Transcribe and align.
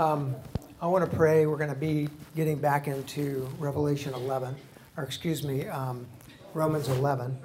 Um, 0.00 0.34
I 0.80 0.86
want 0.86 1.04
to 1.04 1.14
pray. 1.14 1.44
We're 1.44 1.58
going 1.58 1.68
to 1.68 1.76
be 1.76 2.08
getting 2.34 2.56
back 2.56 2.88
into 2.88 3.46
Revelation 3.58 4.14
11, 4.14 4.56
or 4.96 5.04
excuse 5.04 5.44
me, 5.44 5.66
um, 5.66 6.06
Romans 6.54 6.88
11. 6.88 7.36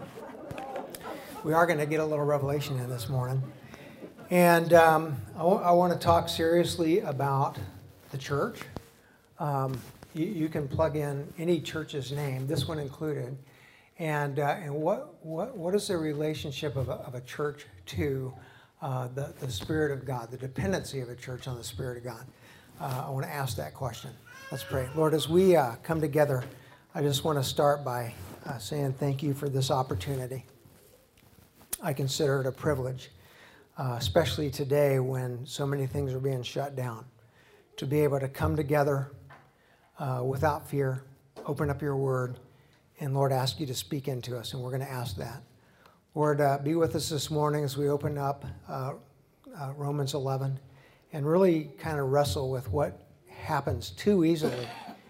We 1.44 1.52
are 1.52 1.66
going 1.66 1.80
to 1.80 1.86
get 1.86 2.00
a 2.00 2.06
little 2.06 2.24
revelation 2.24 2.80
in 2.80 2.90
this 2.90 3.10
morning. 3.10 3.44
And 4.30 4.72
um, 4.72 5.18
I, 5.36 5.40
w- 5.40 5.62
I 5.62 5.72
want 5.72 5.92
to 5.92 6.00
talk 6.00 6.30
seriously 6.30 7.02
about 7.02 7.60
the 8.12 8.18
church. 8.18 8.62
Um, 9.38 9.78
you, 10.14 10.26
you 10.26 10.48
can 10.48 10.70
plug 10.70 10.96
in 10.96 11.28
any 11.38 11.60
church's 11.60 12.14
name, 12.14 12.48
this 12.48 12.70
one 12.70 12.80
included. 12.80 13.38
And, 14.00 14.40
uh, 14.40 14.56
and 14.62 14.74
what, 14.74 15.14
what, 15.26 15.58
what 15.58 15.76
is 15.76 15.90
the 15.90 15.98
relationship 15.98 16.78
of 16.78 16.88
a, 16.88 16.94
of 16.94 17.16
a 17.16 17.22
church 17.22 17.66
to 17.88 18.34
uh, 18.82 19.10
the, 19.14 19.34
the 19.42 19.52
Spirit 19.52 19.92
of 19.92 20.06
God, 20.06 20.32
the 20.32 20.38
dependency 20.38 21.02
of 21.02 21.10
a 21.10 21.16
church 21.16 21.50
on 21.50 21.58
the 21.58 21.64
Spirit 21.64 21.98
of 21.98 22.06
God? 22.06 22.26
Uh, 22.80 23.06
I 23.08 23.10
want 23.10 23.26
to 23.26 23.32
ask 23.32 23.56
that 23.58 23.74
question. 23.74 24.12
Let's 24.52 24.64
pray. 24.64 24.90
Lord, 24.96 25.14
as 25.14 25.30
we 25.30 25.56
uh, 25.56 25.76
come 25.84 26.02
together, 26.02 26.44
I 26.94 27.02
just 27.02 27.24
want 27.24 27.38
to 27.38 27.44
start 27.44 27.86
by 27.86 28.14
uh, 28.46 28.58
saying 28.58 28.94
thank 28.94 29.24
you 29.24 29.34
for 29.34 29.48
this 29.48 29.72
opportunity. 29.72 30.46
I 31.82 31.94
consider 31.94 32.42
it 32.42 32.48
a 32.48 32.52
privilege, 32.52 33.12
especially 33.78 34.50
today 34.50 35.00
when 35.00 35.46
so 35.46 35.66
many 35.66 35.88
things 35.88 36.14
are 36.14 36.20
being 36.20 36.44
shut 36.44 36.76
down, 36.76 37.06
to 37.78 37.86
be 37.86 38.02
able 38.02 38.20
to 38.20 38.28
come 38.28 38.56
together 38.56 39.12
without 40.24 40.68
fear, 40.68 41.04
open 41.46 41.70
up 41.70 41.82
your 41.82 41.96
word, 41.96 42.40
and 43.00 43.14
Lord, 43.14 43.32
ask 43.32 43.60
you 43.60 43.66
to 43.68 43.76
speak 43.76 44.08
into 44.08 44.38
us, 44.38 44.54
and 44.54 44.62
we're 44.64 44.72
going 44.72 44.82
to 44.82 44.92
ask 44.92 45.16
that. 45.18 45.44
Lord, 46.14 46.40
uh, 46.40 46.58
be 46.64 46.76
with 46.76 46.96
us 46.96 47.10
this 47.10 47.30
morning 47.30 47.64
as 47.66 47.78
we 47.78 47.90
open 47.90 48.18
up 48.18 48.46
uh, 48.70 48.94
uh, 49.60 49.74
Romans 49.76 50.14
11 50.14 50.58
and 51.16 51.26
really 51.26 51.70
kind 51.80 51.98
of 51.98 52.12
wrestle 52.12 52.52
with 52.52 52.70
what 52.70 53.00
happens 53.30 53.92
too 53.92 54.26
easily 54.26 54.68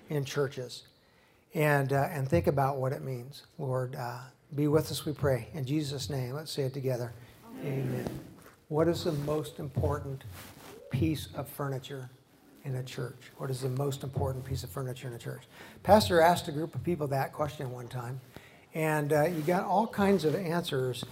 in 0.10 0.24
churches 0.24 0.84
and, 1.56 1.92
uh, 1.94 2.08
and 2.12 2.30
think 2.30 2.46
about 2.46 2.78
what 2.78 2.94
it 2.94 3.02
means. 3.02 3.42
Lord, 3.58 3.96
uh, 3.96 4.20
be 4.54 4.68
with 4.68 4.92
us, 4.92 5.04
we 5.04 5.14
pray. 5.14 5.48
In 5.56 5.66
Jesus' 5.66 6.12
name, 6.12 6.36
let's 6.36 6.52
say 6.52 6.62
it 6.62 6.76
together. 6.76 7.12
Amen. 7.64 7.90
Amen. 7.90 8.20
What 8.68 8.88
is 8.88 9.06
the 9.06 9.14
most 9.14 9.58
important 9.58 10.26
piece 10.92 11.30
of 11.34 11.50
furniture 11.50 12.08
in 12.66 12.76
a 12.76 12.84
church? 12.84 13.32
What 13.38 13.50
is 13.50 13.62
the 13.62 13.70
most 13.70 14.04
important 14.04 14.46
piece 14.46 14.64
of 14.64 14.70
furniture 14.70 15.08
in 15.08 15.16
a 15.16 15.20
church? 15.20 15.42
Pastor 15.82 16.22
asked 16.22 16.48
a 16.48 16.52
group 16.52 16.76
of 16.76 16.84
people 16.84 17.08
that 17.08 17.34
question 17.34 17.72
one 17.72 17.88
time, 17.88 18.22
and 18.76 19.12
uh, 19.12 19.24
you 19.24 19.42
got 19.42 19.64
all 19.64 19.88
kinds 19.88 20.24
of 20.24 20.36
answers 20.36 21.04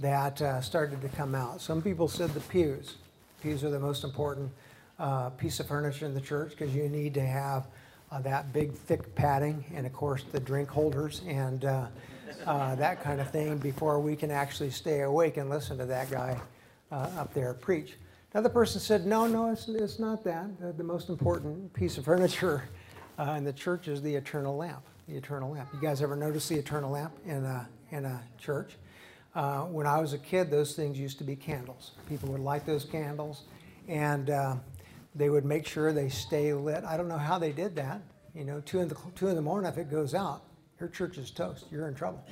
that 0.00 0.42
uh, 0.42 0.60
started 0.60 1.00
to 1.00 1.08
come 1.08 1.34
out. 1.34 1.62
Some 1.62 1.80
people 1.80 2.08
said 2.08 2.34
the 2.34 2.40
pews. 2.40 2.96
Pews 3.44 3.62
are 3.62 3.68
the 3.68 3.78
most 3.78 4.04
important 4.04 4.50
uh, 4.98 5.28
piece 5.28 5.60
of 5.60 5.66
furniture 5.66 6.06
in 6.06 6.14
the 6.14 6.20
church 6.20 6.52
because 6.56 6.74
you 6.74 6.88
need 6.88 7.12
to 7.12 7.20
have 7.20 7.66
uh, 8.10 8.18
that 8.20 8.54
big, 8.54 8.72
thick 8.72 9.14
padding, 9.14 9.62
and 9.74 9.84
of 9.84 9.92
course 9.92 10.24
the 10.32 10.40
drink 10.40 10.70
holders 10.70 11.20
and 11.28 11.66
uh, 11.66 11.86
uh, 12.46 12.74
that 12.76 13.02
kind 13.02 13.20
of 13.20 13.30
thing 13.30 13.58
before 13.58 14.00
we 14.00 14.16
can 14.16 14.30
actually 14.30 14.70
stay 14.70 15.02
awake 15.02 15.36
and 15.36 15.50
listen 15.50 15.76
to 15.76 15.84
that 15.84 16.10
guy 16.10 16.40
up 16.90 17.34
there 17.34 17.52
preach. 17.52 17.96
Another 18.32 18.48
person 18.48 18.80
said, 18.80 19.04
no, 19.04 19.26
no, 19.26 19.50
it's, 19.50 19.68
it's 19.68 19.98
not 19.98 20.24
that. 20.24 20.58
The, 20.58 20.72
the 20.72 20.82
most 20.82 21.10
important 21.10 21.70
piece 21.74 21.98
of 21.98 22.06
furniture 22.06 22.70
uh, 23.18 23.34
in 23.36 23.44
the 23.44 23.52
church 23.52 23.88
is 23.88 24.00
the 24.00 24.14
eternal 24.14 24.56
lamp. 24.56 24.86
The 25.06 25.16
eternal 25.16 25.50
lamp. 25.50 25.68
You 25.74 25.82
guys 25.82 26.00
ever 26.00 26.16
notice 26.16 26.48
the 26.48 26.56
eternal 26.56 26.92
lamp 26.92 27.12
in 27.26 27.44
a, 27.44 27.68
in 27.90 28.06
a 28.06 28.22
church? 28.38 28.70
Uh, 29.34 29.62
when 29.62 29.86
I 29.86 30.00
was 30.00 30.12
a 30.12 30.18
kid, 30.18 30.50
those 30.50 30.74
things 30.74 30.98
used 30.98 31.18
to 31.18 31.24
be 31.24 31.34
candles. 31.34 31.92
People 32.08 32.30
would 32.30 32.40
light 32.40 32.64
those 32.64 32.84
candles, 32.84 33.42
and 33.88 34.30
uh, 34.30 34.56
they 35.14 35.28
would 35.28 35.44
make 35.44 35.66
sure 35.66 35.92
they 35.92 36.08
stay 36.08 36.54
lit. 36.54 36.84
I 36.84 36.96
don't 36.96 37.08
know 37.08 37.18
how 37.18 37.38
they 37.38 37.50
did 37.50 37.74
that. 37.76 38.00
You 38.34 38.44
know, 38.44 38.60
two 38.60 38.80
in 38.80 38.88
the 38.88 38.96
two 39.16 39.28
in 39.28 39.36
the 39.36 39.42
morning, 39.42 39.68
if 39.70 39.78
it 39.78 39.90
goes 39.90 40.14
out, 40.14 40.44
your 40.78 40.88
church 40.88 41.18
is 41.18 41.30
toast. 41.30 41.66
You're 41.70 41.88
in 41.88 41.94
trouble. 41.94 42.24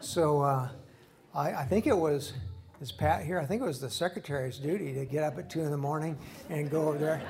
So 0.00 0.42
uh, 0.42 0.68
I, 1.34 1.52
I 1.52 1.64
think 1.64 1.86
it 1.86 1.96
was 1.96 2.34
is 2.82 2.90
Pat 2.90 3.24
here? 3.24 3.38
I 3.38 3.46
think 3.46 3.62
it 3.62 3.64
was 3.64 3.80
the 3.80 3.88
secretary's 3.88 4.58
duty 4.58 4.92
to 4.92 5.04
get 5.04 5.22
up 5.22 5.38
at 5.38 5.48
two 5.48 5.60
in 5.60 5.70
the 5.70 5.76
morning 5.76 6.18
and 6.50 6.68
go 6.68 6.88
over 6.88 6.98
there, 6.98 7.22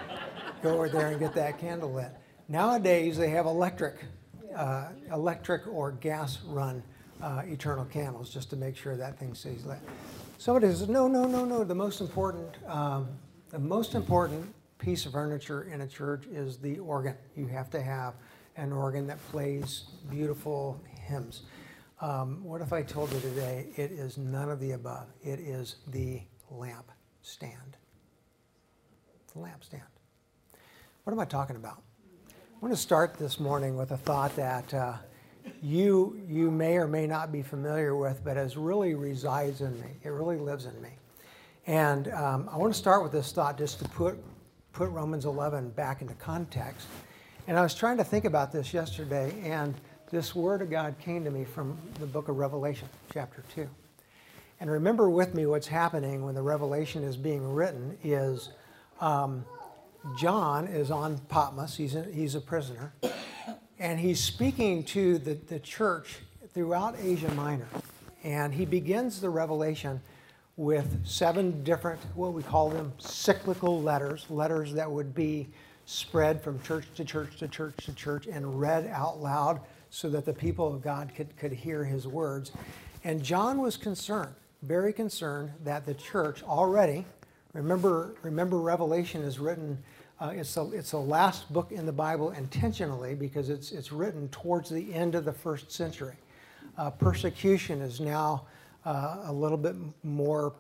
go 0.62 0.71
over 0.71 0.88
there 0.88 1.09
and 1.09 1.21
get 1.21 1.34
that 1.34 1.59
candle 1.59 1.93
lit. 1.93 2.11
Nowadays 2.49 3.19
they 3.19 3.28
have 3.28 3.44
electric, 3.44 4.03
uh, 4.56 4.88
electric 5.12 5.66
or 5.66 5.93
gas 5.93 6.38
run 6.47 6.82
uh, 7.22 7.43
eternal 7.47 7.84
candles 7.84 8.31
just 8.31 8.50
to 8.50 8.56
make 8.56 8.77
sure 8.77 8.97
that 8.97 9.19
thing 9.19 9.34
stays 9.34 9.65
lit. 9.65 9.78
Somebody 10.38 10.66
says, 10.66 10.88
no, 10.88 11.06
no, 11.06 11.25
no, 11.25 11.44
no. 11.44 11.65
The 11.65 11.75
most 11.75 12.00
important, 12.00 12.56
um, 12.66 13.09
the 13.50 13.59
most 13.59 13.94
important 13.94 14.53
piece 14.78 15.06
of 15.06 15.12
furniture 15.12 15.62
in 15.72 15.82
a 15.82 15.87
church 15.87 16.27
is 16.27 16.59
the 16.59 16.81
organ. 16.81 17.15
You 17.37 17.47
have 17.47 17.71
to 17.71 17.81
have 17.81 18.15
an 18.56 18.72
organ 18.72 19.06
that 19.06 19.25
plays 19.28 19.84
beautiful 20.11 20.81
hymns. 21.06 21.43
Um, 22.00 22.43
what 22.43 22.61
if 22.61 22.72
I 22.72 22.82
told 22.82 23.12
you 23.12 23.21
today 23.21 23.69
it 23.77 23.93
is 23.93 24.19
none 24.19 24.50
of 24.50 24.59
the 24.59 24.72
above? 24.72 25.06
It 25.22 25.38
is 25.38 25.77
the 25.87 26.22
lamp 26.50 26.91
stand. 27.22 27.77
The 29.32 29.38
lamp 29.38 29.62
stand. 29.62 29.82
What 31.05 31.12
am 31.12 31.21
I 31.21 31.25
talking 31.25 31.55
about? 31.55 31.82
I 32.28 32.59
want 32.61 32.75
to 32.75 32.81
start 32.81 33.15
this 33.15 33.38
morning 33.38 33.77
with 33.77 33.93
a 33.93 33.97
thought 33.97 34.34
that 34.37 34.75
uh, 34.75 34.94
you, 35.63 36.21
you 36.29 36.51
may 36.51 36.77
or 36.77 36.87
may 36.87 37.07
not 37.07 37.33
be 37.33 37.43
familiar 37.43 37.97
with, 37.97 38.25
but 38.25 38.37
has 38.37 38.57
really 38.57 38.95
resides 38.95 39.61
in 39.61 39.79
me. 39.81 39.89
It 40.03 40.11
really 40.11 40.39
lives 40.39 40.67
in 40.67 40.81
me. 40.83 40.91
And 41.67 42.09
um, 42.09 42.49
I 42.51 42.57
want 42.57 42.73
to 42.73 42.79
start 42.79 43.03
with 43.03 43.13
this 43.13 43.33
thought 43.33 43.57
just 43.57 43.79
to 43.79 43.89
put, 43.89 44.19
put 44.73 44.91
Romans 44.91 45.25
11 45.25 45.71
back 45.71 46.03
into 46.03 46.15
context. 46.15 46.87
And 47.47 47.59
I 47.59 47.63
was 47.63 47.75
trying 47.75 47.97
to 47.99 48.05
think 48.05 48.25
about 48.25 48.53
this 48.53 48.73
yesterday, 48.75 49.35
and 49.45 49.75
this 50.11 50.35
word 50.35 50.63
of 50.63 50.71
God 50.71 50.95
came 50.99 51.25
to 51.25 51.31
me 51.31 51.45
from 51.45 51.79
the 51.99 52.07
book 52.07 52.29
of 52.29 52.37
Revelation, 52.37 52.89
chapter 53.13 53.45
2. 53.55 53.69
And 54.61 54.71
remember 54.71 55.11
with 55.11 55.35
me 55.35 55.47
what's 55.47 55.67
happening 55.67 56.25
when 56.25 56.35
the 56.35 56.43
revelation 56.43 57.03
is 57.03 57.17
being 57.17 57.53
written 57.53 57.99
is 58.05 58.51
um, 59.01 59.45
John 60.17 60.69
is 60.69 60.91
on 60.91 61.19
Patmos, 61.29 61.77
he's 61.77 61.97
he's 62.13 62.35
a 62.35 62.41
prisoner, 62.41 62.93
and 63.82 63.98
he's 63.98 64.20
speaking 64.20 64.84
to 64.84 65.19
the, 65.19 65.34
the 65.48 65.59
church 65.59 66.20
throughout 66.54 66.94
Asia 67.03 67.28
Minor. 67.32 67.66
And 68.22 68.54
he 68.54 68.65
begins 68.65 69.20
the 69.20 69.28
revelation 69.28 70.00
with 70.56 71.04
seven 71.04 71.65
different, 71.65 72.00
what 72.15 72.32
we 72.32 72.44
call 72.44 72.70
them, 72.70 72.93
cyclical 72.98 73.82
letters, 73.82 74.25
letters 74.31 74.72
that 74.75 74.88
would 74.88 75.16
be 75.16 75.48
spread 75.84 76.41
from 76.41 76.62
church 76.62 76.87
to 76.94 77.04
church 77.04 77.37
to 77.38 77.48
church 77.48 77.75
to 77.78 77.93
church 77.94 78.28
and 78.28 78.60
read 78.60 78.87
out 78.87 79.20
loud 79.20 79.60
so 79.91 80.09
that 80.09 80.25
the 80.25 80.32
people 80.32 80.72
of 80.72 80.81
God 80.81 81.10
could, 81.16 81.37
could 81.37 81.53
hear 81.53 81.84
his 81.84 82.06
words. 82.06 82.53
And 83.03 83.20
John 83.20 83.59
was 83.59 83.76
concerned, 83.76 84.32
very 84.62 84.93
concerned, 84.93 85.50
that 85.64 85.84
the 85.87 85.94
church 85.94 86.44
already, 86.44 87.04
remember, 87.53 88.14
remember 88.22 88.59
Revelation 88.59 89.22
is 89.22 89.41
written, 89.41 89.82
uh, 90.22 90.31
it's, 90.31 90.56
a, 90.56 90.71
it's 90.71 90.93
the 90.93 90.99
last 90.99 91.53
book 91.53 91.72
in 91.72 91.84
the 91.84 91.93
Bible 91.93 92.31
intentionally 92.31 93.15
because 93.15 93.49
it's, 93.49 93.72
it's 93.72 93.91
written 93.91 94.28
towards 94.28 94.71
the 94.71 94.94
end 94.94 95.15
of 95.15 95.25
the 95.25 95.33
first 95.33 95.72
century. 95.72 96.15
Uh, 96.78 96.91
persecution 96.91 97.81
is 97.81 98.00
now 98.00 98.47
uh, 98.87 99.25
a 99.25 99.32
little 99.32 99.59
bit 99.59 99.75
more, 100.05 100.55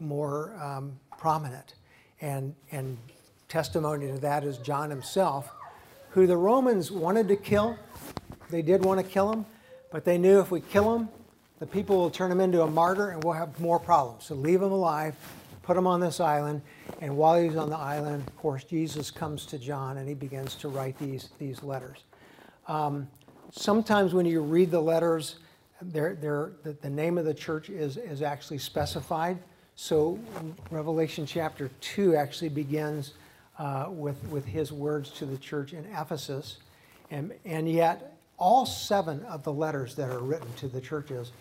more 0.00 0.54
um, 0.62 0.92
prominent. 1.16 1.74
And, 2.20 2.54
and 2.70 2.98
testimony 3.48 4.08
to 4.08 4.18
that 4.18 4.44
is 4.44 4.58
John 4.58 4.90
himself, 4.90 5.50
who 6.10 6.26
the 6.26 6.36
Romans 6.36 6.90
wanted 6.90 7.26
to 7.28 7.36
kill 7.36 7.78
they 8.50 8.62
did 8.62 8.84
want 8.84 9.00
to 9.00 9.06
kill 9.06 9.32
him, 9.32 9.44
but 9.90 10.04
they 10.04 10.18
knew 10.18 10.38
if 10.40 10.50
we 10.50 10.60
kill 10.60 10.94
him, 10.94 11.08
the 11.58 11.66
people 11.66 11.96
will 11.96 12.10
turn 12.10 12.30
him 12.30 12.40
into 12.40 12.62
a 12.62 12.66
martyr 12.66 13.10
and 13.10 13.24
we'll 13.24 13.34
have 13.34 13.58
more 13.58 13.80
problems. 13.80 14.24
So 14.24 14.34
leave 14.34 14.62
him 14.62 14.72
alive, 14.72 15.14
put 15.66 15.76
him 15.76 15.86
on 15.86 15.98
this 15.98 16.20
island, 16.20 16.62
and 17.00 17.16
while 17.16 17.42
he's 17.42 17.56
on 17.56 17.68
the 17.68 17.76
island, 17.76 18.22
of 18.24 18.36
course, 18.36 18.62
Jesus 18.62 19.10
comes 19.10 19.44
to 19.46 19.58
John 19.58 19.98
and 19.98 20.08
he 20.08 20.14
begins 20.14 20.54
to 20.56 20.68
write 20.68 20.96
these, 20.96 21.30
these 21.40 21.60
letters. 21.64 22.04
Um, 22.68 23.08
sometimes 23.50 24.14
when 24.14 24.26
you 24.26 24.42
read 24.42 24.70
the 24.70 24.80
letters, 24.80 25.40
they're, 25.82 26.14
they're, 26.14 26.52
the, 26.62 26.74
the 26.74 26.88
name 26.88 27.18
of 27.18 27.24
the 27.24 27.34
church 27.34 27.68
is, 27.68 27.96
is 27.96 28.22
actually 28.22 28.58
specified. 28.58 29.38
So 29.74 30.20
Revelation 30.70 31.26
chapter 31.26 31.68
2 31.80 32.14
actually 32.14 32.50
begins 32.50 33.14
uh, 33.58 33.86
with, 33.88 34.22
with 34.28 34.44
his 34.44 34.70
words 34.70 35.10
to 35.12 35.26
the 35.26 35.36
church 35.36 35.72
in 35.72 35.84
Ephesus. 35.86 36.58
And, 37.10 37.32
and 37.44 37.68
yet, 37.68 38.16
all 38.38 38.66
seven 38.66 39.20
of 39.24 39.42
the 39.42 39.52
letters 39.52 39.96
that 39.96 40.10
are 40.10 40.20
written 40.20 40.52
to 40.58 40.68
the 40.68 40.80
churches 40.80 41.32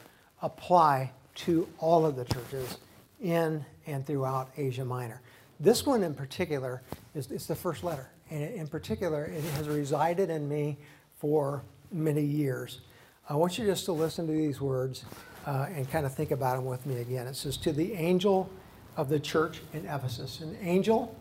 apply 0.41 1.11
to 1.35 1.67
all 1.77 2.07
of 2.07 2.15
the 2.15 2.25
churches 2.25 2.79
in 3.21 3.63
and 3.87 4.05
throughout 4.05 4.49
Asia 4.57 4.85
Minor. 4.85 5.21
This 5.59 5.85
one 5.85 6.03
in 6.03 6.13
particular 6.13 6.81
is, 7.13 7.27
the 7.47 7.55
first 7.55 7.83
letter. 7.83 8.09
And 8.29 8.43
in 8.53 8.67
particular, 8.67 9.25
it 9.25 9.43
has 9.55 9.67
resided 9.69 10.29
in 10.29 10.49
me 10.49 10.77
for 11.15 11.63
many 11.91 12.23
years. 12.23 12.81
I 13.29 13.35
want 13.35 13.57
you 13.57 13.65
just 13.65 13.85
to 13.85 13.91
listen 13.93 14.27
to 14.27 14.33
these 14.33 14.59
words 14.59 15.05
uh, 15.45 15.67
and 15.73 15.89
kind 15.89 16.05
of 16.05 16.13
think 16.13 16.31
about 16.31 16.55
them 16.57 16.65
with 16.65 16.85
me 16.85 16.99
again. 17.01 17.27
It 17.27 17.35
says, 17.35 17.57
To 17.57 17.71
the 17.71 17.93
angel 17.93 18.49
of 18.97 19.09
the 19.09 19.19
church 19.19 19.61
in 19.73 19.85
Ephesus. 19.85 20.41
An 20.41 20.57
angel 20.61 21.15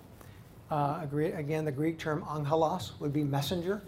Uh, 0.70 1.06
again, 1.36 1.64
the 1.64 1.70
Greek 1.70 1.98
term 1.98 2.24
angelos 2.34 2.92
would 2.98 3.12
be 3.12 3.22
messenger. 3.22 3.82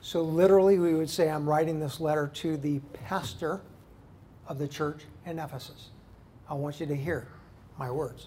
So 0.00 0.22
literally, 0.22 0.78
we 0.78 0.94
would 0.94 1.08
say, 1.10 1.28
I'm 1.30 1.48
writing 1.48 1.80
this 1.80 1.98
letter 1.98 2.28
to 2.34 2.56
the 2.56 2.78
pastor 2.92 3.60
of 4.46 4.58
the 4.58 4.68
church 4.68 5.06
in 5.24 5.38
Ephesus. 5.38 5.88
I 6.48 6.54
want 6.54 6.78
you 6.78 6.86
to 6.86 6.94
hear 6.94 7.26
my 7.78 7.90
words. 7.90 8.26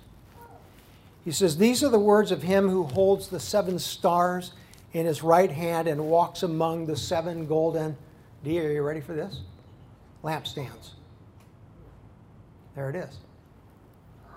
He 1.23 1.31
says, 1.31 1.57
These 1.57 1.83
are 1.83 1.89
the 1.89 1.99
words 1.99 2.31
of 2.31 2.41
him 2.41 2.69
who 2.69 2.83
holds 2.83 3.27
the 3.27 3.39
seven 3.39 3.77
stars 3.79 4.53
in 4.93 5.05
his 5.05 5.23
right 5.23 5.51
hand 5.51 5.87
and 5.87 6.05
walks 6.05 6.43
among 6.43 6.85
the 6.85 6.97
seven 6.97 7.45
golden. 7.45 7.95
D, 8.43 8.59
are 8.59 8.71
you 8.71 8.81
ready 8.81 9.01
for 9.01 9.13
this? 9.13 9.41
Lampstands. 10.23 10.91
There 12.75 12.89
it 12.89 12.95
is. 12.95 13.17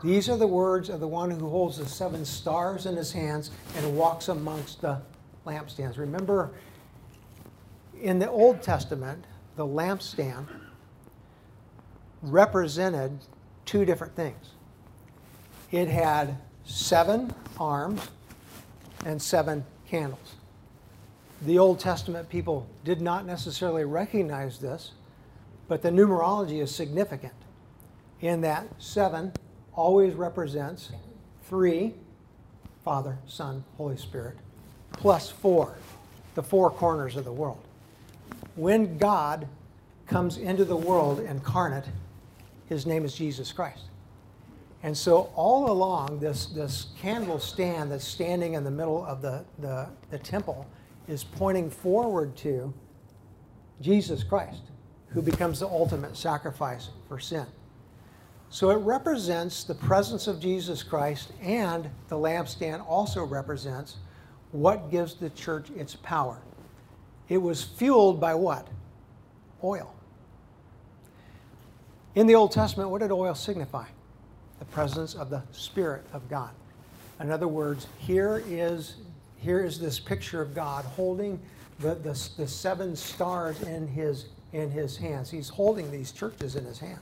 These 0.03 0.29
are 0.29 0.37
the 0.37 0.47
words 0.47 0.91
of 0.91 1.01
the 1.01 1.09
one 1.09 1.31
who 1.31 1.49
holds 1.49 1.79
the 1.79 1.87
seven 1.87 2.25
stars 2.25 2.85
in 2.85 2.97
his 2.97 3.13
hands 3.13 3.51
and 3.77 3.97
walks 3.97 4.29
amongst 4.29 4.83
the 4.83 5.01
lampstands. 5.47 5.97
Remember, 5.97 6.53
in 8.03 8.19
the 8.19 8.31
Old 8.31 8.63
Testament, 8.63 9.25
the 9.57 9.67
lampstand 9.67 10.47
represented 12.23 13.19
two 13.65 13.85
different 13.85 14.15
things. 14.15 14.54
It 15.75 15.89
had 15.89 16.37
seven 16.65 17.35
arms 17.59 18.01
and 19.05 19.21
seven 19.21 19.65
candles. 19.89 20.37
The 21.43 21.59
Old 21.59 21.81
Testament 21.81 22.29
people 22.29 22.69
did 22.85 23.01
not 23.01 23.27
necessarily 23.27 23.85
recognize 23.85 24.61
this, 24.61 24.93
but 25.67 25.83
the 25.83 25.91
numerology 25.91 26.63
is 26.63 26.73
significant 26.73 27.33
in 28.21 28.41
that 28.43 28.69
seven 28.79 29.33
always 29.75 30.15
represents 30.15 30.93
three 31.49 31.95
Father, 32.85 33.19
Son, 33.27 33.65
Holy 33.77 33.97
Spirit, 33.97 34.37
plus 34.93 35.29
four, 35.29 35.77
the 36.37 36.43
four 36.45 36.71
corners 36.71 37.17
of 37.17 37.25
the 37.25 37.33
world. 37.33 37.65
When 38.55 38.97
God 38.97 39.49
comes 40.07 40.37
into 40.37 40.65
the 40.65 40.77
world 40.77 41.19
incarnate, 41.19 41.87
his 42.69 42.87
name 42.87 43.05
is 43.05 43.13
Jesus 43.13 43.51
Christ. 43.51 43.87
And 44.85 44.95
so 44.95 45.33
all 45.35 45.71
along, 45.71 46.21
this, 46.21 46.45
this 46.45 46.89
candle 47.01 47.39
stand 47.39 47.91
that's 47.91 48.07
standing 48.07 48.53
in 48.53 48.65
the 48.65 48.71
middle 48.71 49.03
of 49.07 49.23
the, 49.23 49.43
the, 49.59 49.89
the 50.11 50.19
temple 50.19 50.67
is 51.09 51.25
pointing 51.25 51.71
forward 51.71 52.37
to 52.37 52.73
Jesus 53.81 54.23
Christ, 54.23 54.61
who 55.09 55.23
becomes 55.23 55.61
the 55.61 55.67
ultimate 55.67 56.19
sacrifice 56.19 56.91
for 57.09 57.19
sin. 57.19 57.47
So 58.51 58.69
it 58.69 58.77
represents 58.77 59.65
the 59.65 59.75
presence 59.75 60.27
of 60.27 60.39
Jesus 60.39 60.83
Christ, 60.83 61.33
and 61.41 61.89
the 62.09 62.17
lampstand 62.17 62.87
also 62.87 63.25
represents 63.25 63.97
what 64.53 64.91
gives 64.91 65.15
the 65.15 65.31
church 65.31 65.71
its 65.71 65.97
power. 65.97 66.43
It 67.31 67.39
was 67.39 67.65
fueled 67.65 68.21
by 68.21 68.35
what? 68.35 68.69
Oil. 69.65 69.95
In 72.15 72.27
the 72.27 72.35
Old 72.35 72.53
Testament, 72.53 72.91
what 72.91 73.01
did 73.01 73.11
oil 73.11 73.35
signify? 73.35 73.87
The 74.65 74.73
presence 74.73 75.15
of 75.15 75.31
the 75.31 75.43
Spirit 75.53 76.05
of 76.13 76.29
God. 76.29 76.51
In 77.21 77.31
other 77.31 77.49
words, 77.49 77.87
here 77.99 78.43
is, 78.49 78.97
here 79.37 79.65
is 79.65 79.79
this 79.79 80.01
picture 80.01 80.41
of 80.41 80.55
God 80.55 80.85
holding 80.85 81.41
the, 81.81 81.95
the, 81.95 82.29
the 82.37 82.47
seven 82.47 82.97
stars 82.97 83.61
in 83.63 83.87
his, 83.87 84.27
in 84.53 84.71
his 84.71 84.97
hands. 84.97 85.31
He's 85.31 85.49
holding 85.49 85.91
these 85.91 86.13
churches 86.13 86.57
in 86.57 86.65
his 86.65 86.79
hand. 86.79 87.01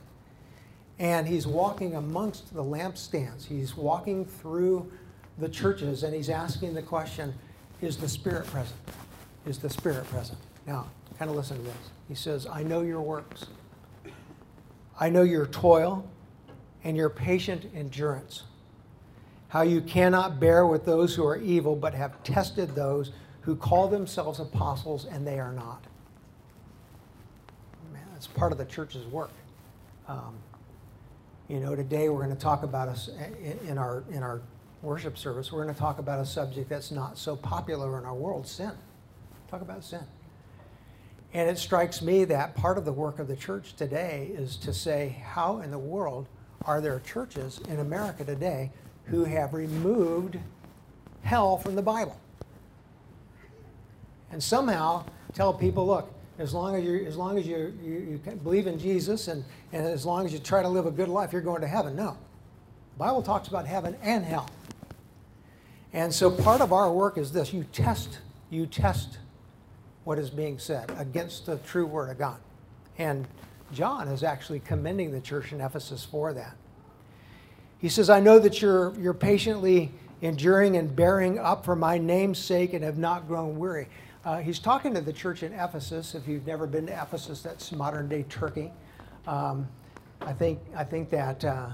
And 0.98 1.26
he's 1.26 1.46
walking 1.46 1.94
amongst 1.94 2.54
the 2.54 2.62
lampstands. 2.62 3.46
He's 3.46 3.76
walking 3.76 4.24
through 4.24 4.90
the 5.38 5.48
churches 5.48 6.02
and 6.02 6.14
he's 6.14 6.28
asking 6.28 6.74
the 6.74 6.82
question 6.82 7.34
Is 7.80 7.96
the 7.96 8.08
Spirit 8.08 8.46
present? 8.46 8.78
Is 9.46 9.58
the 9.58 9.70
Spirit 9.70 10.06
present? 10.08 10.38
Now, 10.66 10.86
kind 11.18 11.30
of 11.30 11.36
listen 11.36 11.56
to 11.56 11.62
this. 11.62 11.74
He 12.08 12.14
says, 12.14 12.46
I 12.46 12.62
know 12.62 12.82
your 12.82 13.00
works. 13.00 13.46
I 15.00 15.08
know 15.08 15.22
your 15.22 15.46
toil 15.46 16.06
and 16.84 16.96
your 16.96 17.10
patient 17.10 17.66
endurance. 17.74 18.44
How 19.48 19.62
you 19.62 19.80
cannot 19.80 20.40
bear 20.40 20.66
with 20.66 20.84
those 20.84 21.14
who 21.14 21.26
are 21.26 21.36
evil, 21.36 21.76
but 21.76 21.94
have 21.94 22.22
tested 22.22 22.74
those 22.74 23.12
who 23.42 23.54
call 23.54 23.88
themselves 23.88 24.40
apostles 24.40 25.04
and 25.04 25.26
they 25.26 25.38
are 25.38 25.52
not. 25.52 25.84
Man, 27.92 28.02
that's 28.12 28.26
part 28.26 28.52
of 28.52 28.58
the 28.58 28.64
church's 28.64 29.06
work. 29.06 29.30
Um, 30.08 30.34
you 31.48 31.60
know, 31.60 31.74
today 31.74 32.08
we're 32.08 32.22
going 32.22 32.34
to 32.34 32.42
talk 32.42 32.62
about 32.62 32.88
us 32.88 33.10
in 33.64 33.76
our 33.76 34.04
in 34.10 34.22
our 34.22 34.40
worship 34.80 35.18
service. 35.18 35.52
We're 35.52 35.62
going 35.62 35.74
to 35.74 35.80
talk 35.80 35.98
about 35.98 36.18
a 36.20 36.26
subject 36.26 36.68
that's 36.68 36.90
not 36.90 37.18
so 37.18 37.36
popular 37.36 37.98
in 37.98 38.04
our 38.04 38.14
world: 38.14 38.46
sin. 38.46 38.72
Talk 39.50 39.60
about 39.60 39.84
sin. 39.84 40.04
And 41.34 41.48
it 41.48 41.58
strikes 41.58 42.02
me 42.02 42.24
that 42.26 42.54
part 42.54 42.76
of 42.78 42.84
the 42.84 42.92
work 42.92 43.18
of 43.18 43.26
the 43.26 43.36
church 43.36 43.74
today 43.74 44.30
is 44.34 44.56
to 44.58 44.72
say, 44.72 45.22
how 45.24 45.60
in 45.60 45.70
the 45.70 45.78
world 45.78 46.28
are 46.64 46.80
there 46.80 47.00
churches 47.00 47.60
in 47.68 47.80
America 47.80 48.24
today 48.24 48.70
who 49.06 49.24
have 49.24 49.54
removed 49.54 50.38
hell 51.22 51.58
from 51.58 51.74
the 51.74 51.82
Bible? 51.82 52.18
And 54.30 54.42
somehow 54.42 55.04
tell 55.34 55.52
people, 55.52 55.86
look, 55.86 56.12
as 56.38 56.54
long 56.54 56.74
as 56.74 56.84
you 56.84 57.04
as 57.04 57.16
long 57.16 57.38
as 57.38 57.46
you, 57.46 57.74
you, 57.82 58.20
you 58.26 58.36
believe 58.42 58.66
in 58.66 58.78
Jesus 58.78 59.28
and, 59.28 59.44
and 59.72 59.86
as 59.86 60.06
long 60.06 60.24
as 60.24 60.32
you 60.32 60.38
try 60.38 60.62
to 60.62 60.68
live 60.68 60.86
a 60.86 60.90
good 60.90 61.08
life, 61.08 61.32
you're 61.32 61.42
going 61.42 61.60
to 61.60 61.68
heaven. 61.68 61.94
No. 61.94 62.16
The 62.94 62.98
Bible 62.98 63.22
talks 63.22 63.48
about 63.48 63.66
heaven 63.66 63.96
and 64.02 64.24
hell. 64.24 64.48
And 65.92 66.12
so 66.12 66.30
part 66.30 66.60
of 66.60 66.72
our 66.72 66.90
work 66.90 67.18
is 67.18 67.32
this 67.32 67.52
you 67.52 67.64
test, 67.64 68.18
you 68.50 68.66
test 68.66 69.18
what 70.04 70.18
is 70.18 70.30
being 70.30 70.58
said 70.58 70.90
against 70.98 71.46
the 71.46 71.58
true 71.58 71.86
word 71.86 72.10
of 72.10 72.18
God. 72.18 72.38
And 72.98 73.26
John 73.72 74.08
is 74.08 74.22
actually 74.22 74.60
commending 74.60 75.10
the 75.10 75.20
church 75.20 75.52
in 75.52 75.60
Ephesus 75.60 76.04
for 76.04 76.32
that. 76.32 76.56
He 77.78 77.88
says, 77.88 78.10
I 78.10 78.20
know 78.20 78.38
that 78.38 78.62
you're, 78.62 78.94
you're 78.98 79.14
patiently 79.14 79.90
enduring 80.20 80.76
and 80.76 80.94
bearing 80.94 81.38
up 81.38 81.64
for 81.64 81.74
my 81.74 81.98
name's 81.98 82.38
sake 82.38 82.74
and 82.74 82.84
have 82.84 82.98
not 82.98 83.26
grown 83.26 83.58
weary. 83.58 83.88
Uh, 84.24 84.38
he's 84.38 84.60
talking 84.60 84.94
to 84.94 85.00
the 85.00 85.12
church 85.12 85.42
in 85.42 85.52
Ephesus. 85.52 86.14
If 86.14 86.28
you've 86.28 86.46
never 86.46 86.66
been 86.66 86.86
to 86.86 86.92
Ephesus, 86.92 87.42
that's 87.42 87.72
modern 87.72 88.08
day 88.08 88.24
Turkey. 88.28 88.70
Um, 89.26 89.66
I 90.20 90.32
think 90.32 90.60
I 90.76 90.84
think 90.84 91.10
that 91.10 91.44
uh, 91.44 91.70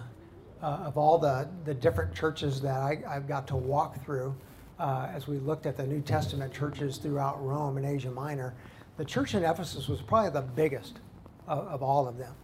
uh, 0.63 0.67
of 0.67 0.97
all 0.97 1.19
the, 1.19 1.49
the 1.65 1.75
different 1.75 2.15
churches 2.15 2.61
that 2.63 2.79
I, 2.79 3.03
have 3.07 3.29
got 3.29 3.47
to 3.49 3.57
walk 3.57 4.03
through, 4.05 4.35
uh, 4.79 5.09
as 5.13 5.29
we 5.29 5.39
looked 5.39 5.67
at 5.67 5.77
the 5.77 5.87
New 5.87 6.01
Testament 6.01 6.53
churches 6.53 6.97
throughout 6.97 7.45
Rome 7.45 7.77
and 7.77 7.85
Asia 7.85 8.11
Minor, 8.11 8.55
the 8.97 9.05
church 9.05 9.35
in 9.35 9.45
Ephesus 9.45 9.89
was 9.89 10.01
probably 10.01 10.31
the 10.31 10.43
biggest 10.43 11.01
of, 11.49 11.67
of 11.69 11.83
all 11.83 12.07
of 12.07 12.19
them. 12.19 12.35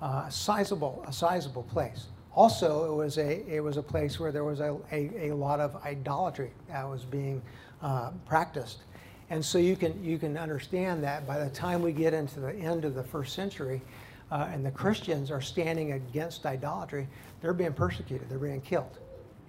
Uh, 0.00 0.28
sizable, 0.28 1.04
a 1.06 1.12
sizable 1.12 1.62
place. 1.64 2.06
Also, 2.34 2.90
it 2.90 2.96
was 2.96 3.18
a 3.18 3.46
it 3.46 3.60
was 3.60 3.76
a 3.76 3.82
place 3.82 4.18
where 4.18 4.32
there 4.32 4.44
was 4.44 4.60
a, 4.60 4.76
a, 4.90 5.28
a 5.28 5.32
lot 5.32 5.60
of 5.60 5.76
idolatry 5.84 6.50
that 6.68 6.88
was 6.88 7.04
being 7.04 7.42
uh, 7.82 8.10
practiced, 8.26 8.84
and 9.28 9.44
so 9.44 9.58
you 9.58 9.76
can 9.76 10.02
you 10.02 10.18
can 10.18 10.38
understand 10.38 11.04
that 11.04 11.26
by 11.26 11.38
the 11.38 11.50
time 11.50 11.82
we 11.82 11.92
get 11.92 12.14
into 12.14 12.40
the 12.40 12.54
end 12.54 12.84
of 12.86 12.94
the 12.94 13.02
first 13.02 13.34
century, 13.34 13.82
uh, 14.30 14.48
and 14.50 14.64
the 14.64 14.70
Christians 14.70 15.30
are 15.30 15.42
standing 15.42 15.92
against 15.92 16.46
idolatry, 16.46 17.06
they're 17.42 17.52
being 17.52 17.74
persecuted, 17.74 18.30
they're 18.30 18.38
being 18.38 18.62
killed, 18.62 18.98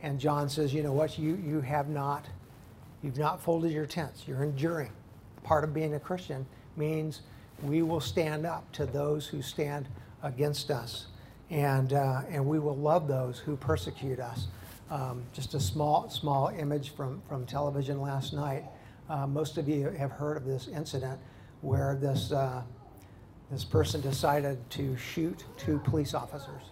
and 0.02 0.20
John 0.20 0.50
says, 0.50 0.74
you 0.74 0.84
know 0.84 0.94
what, 0.94 1.18
you 1.18 1.36
you 1.36 1.62
have 1.62 1.88
not, 1.88 2.26
you've 3.02 3.18
not 3.18 3.42
folded 3.42 3.72
your 3.72 3.86
tents, 3.86 4.28
you're 4.28 4.44
enduring. 4.44 4.92
Part 5.44 5.64
of 5.64 5.74
being 5.74 5.96
a 5.96 6.00
Christian 6.00 6.46
means 6.76 7.22
we 7.64 7.82
will 7.82 8.02
stand 8.02 8.46
up 8.46 8.70
to 8.74 8.86
those 8.86 9.28
who 9.28 9.42
stand 9.42 9.88
against 10.22 10.70
us. 10.70 11.08
And, 11.50 11.94
uh, 11.94 12.22
and 12.30 12.46
we 12.46 12.60
will 12.60 12.76
love 12.76 13.08
those 13.08 13.40
who 13.40 13.56
persecute 13.56 14.20
us. 14.20 14.48
Um, 14.90 15.24
just 15.34 15.54
a 15.54 15.60
small, 15.60 16.10
small 16.10 16.50
image 16.50 16.92
from, 16.96 17.22
from 17.28 17.46
television 17.46 18.02
last 18.02 18.34
night. 18.34 18.64
Uh, 19.10 19.28
most 19.28 19.58
of 19.58 19.68
you 19.68 19.90
have 19.90 20.12
heard 20.12 20.38
of 20.38 20.46
this 20.46 20.68
incident 20.68 21.20
where 21.62 21.98
this, 22.00 22.32
uh, 22.32 22.62
this 23.52 23.64
person 23.64 24.02
decided 24.02 24.58
to 24.72 24.98
shoot 24.98 25.46
two 25.58 25.80
police 25.80 26.14
officers. 26.14 26.64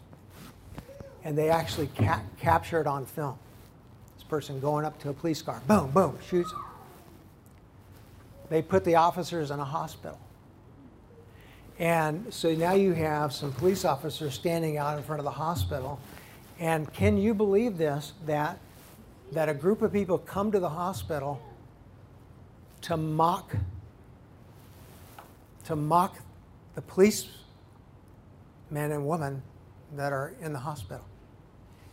And 1.23 1.37
they 1.37 1.49
actually 1.49 1.89
ca- 1.95 2.23
captured 2.39 2.87
on 2.87 3.05
film. 3.05 3.37
This 4.15 4.23
person 4.23 4.59
going 4.59 4.85
up 4.85 4.99
to 5.01 5.09
a 5.09 5.13
police 5.13 5.41
car, 5.41 5.61
boom, 5.67 5.91
boom, 5.91 6.17
shoots. 6.27 6.53
They 8.49 8.61
put 8.61 8.83
the 8.83 8.95
officers 8.95 9.51
in 9.51 9.59
a 9.59 9.65
hospital. 9.65 10.19
And 11.81 12.31
so 12.31 12.53
now 12.53 12.73
you 12.73 12.93
have 12.93 13.33
some 13.33 13.51
police 13.53 13.85
officers 13.85 14.35
standing 14.35 14.77
out 14.77 14.99
in 14.99 15.03
front 15.03 15.19
of 15.19 15.23
the 15.23 15.31
hospital. 15.31 15.99
And 16.59 16.93
can 16.93 17.17
you 17.17 17.33
believe 17.33 17.79
this? 17.79 18.13
That, 18.27 18.59
that 19.31 19.49
a 19.49 19.53
group 19.55 19.81
of 19.81 19.91
people 19.91 20.19
come 20.19 20.51
to 20.51 20.59
the 20.59 20.69
hospital 20.69 21.41
to 22.81 22.97
mock, 22.97 23.55
to 25.63 25.75
mock 25.75 26.17
the 26.75 26.83
police 26.83 27.27
men 28.69 28.91
and 28.91 29.07
women 29.07 29.41
that 29.95 30.13
are 30.13 30.35
in 30.39 30.53
the 30.53 30.59
hospital. 30.59 31.03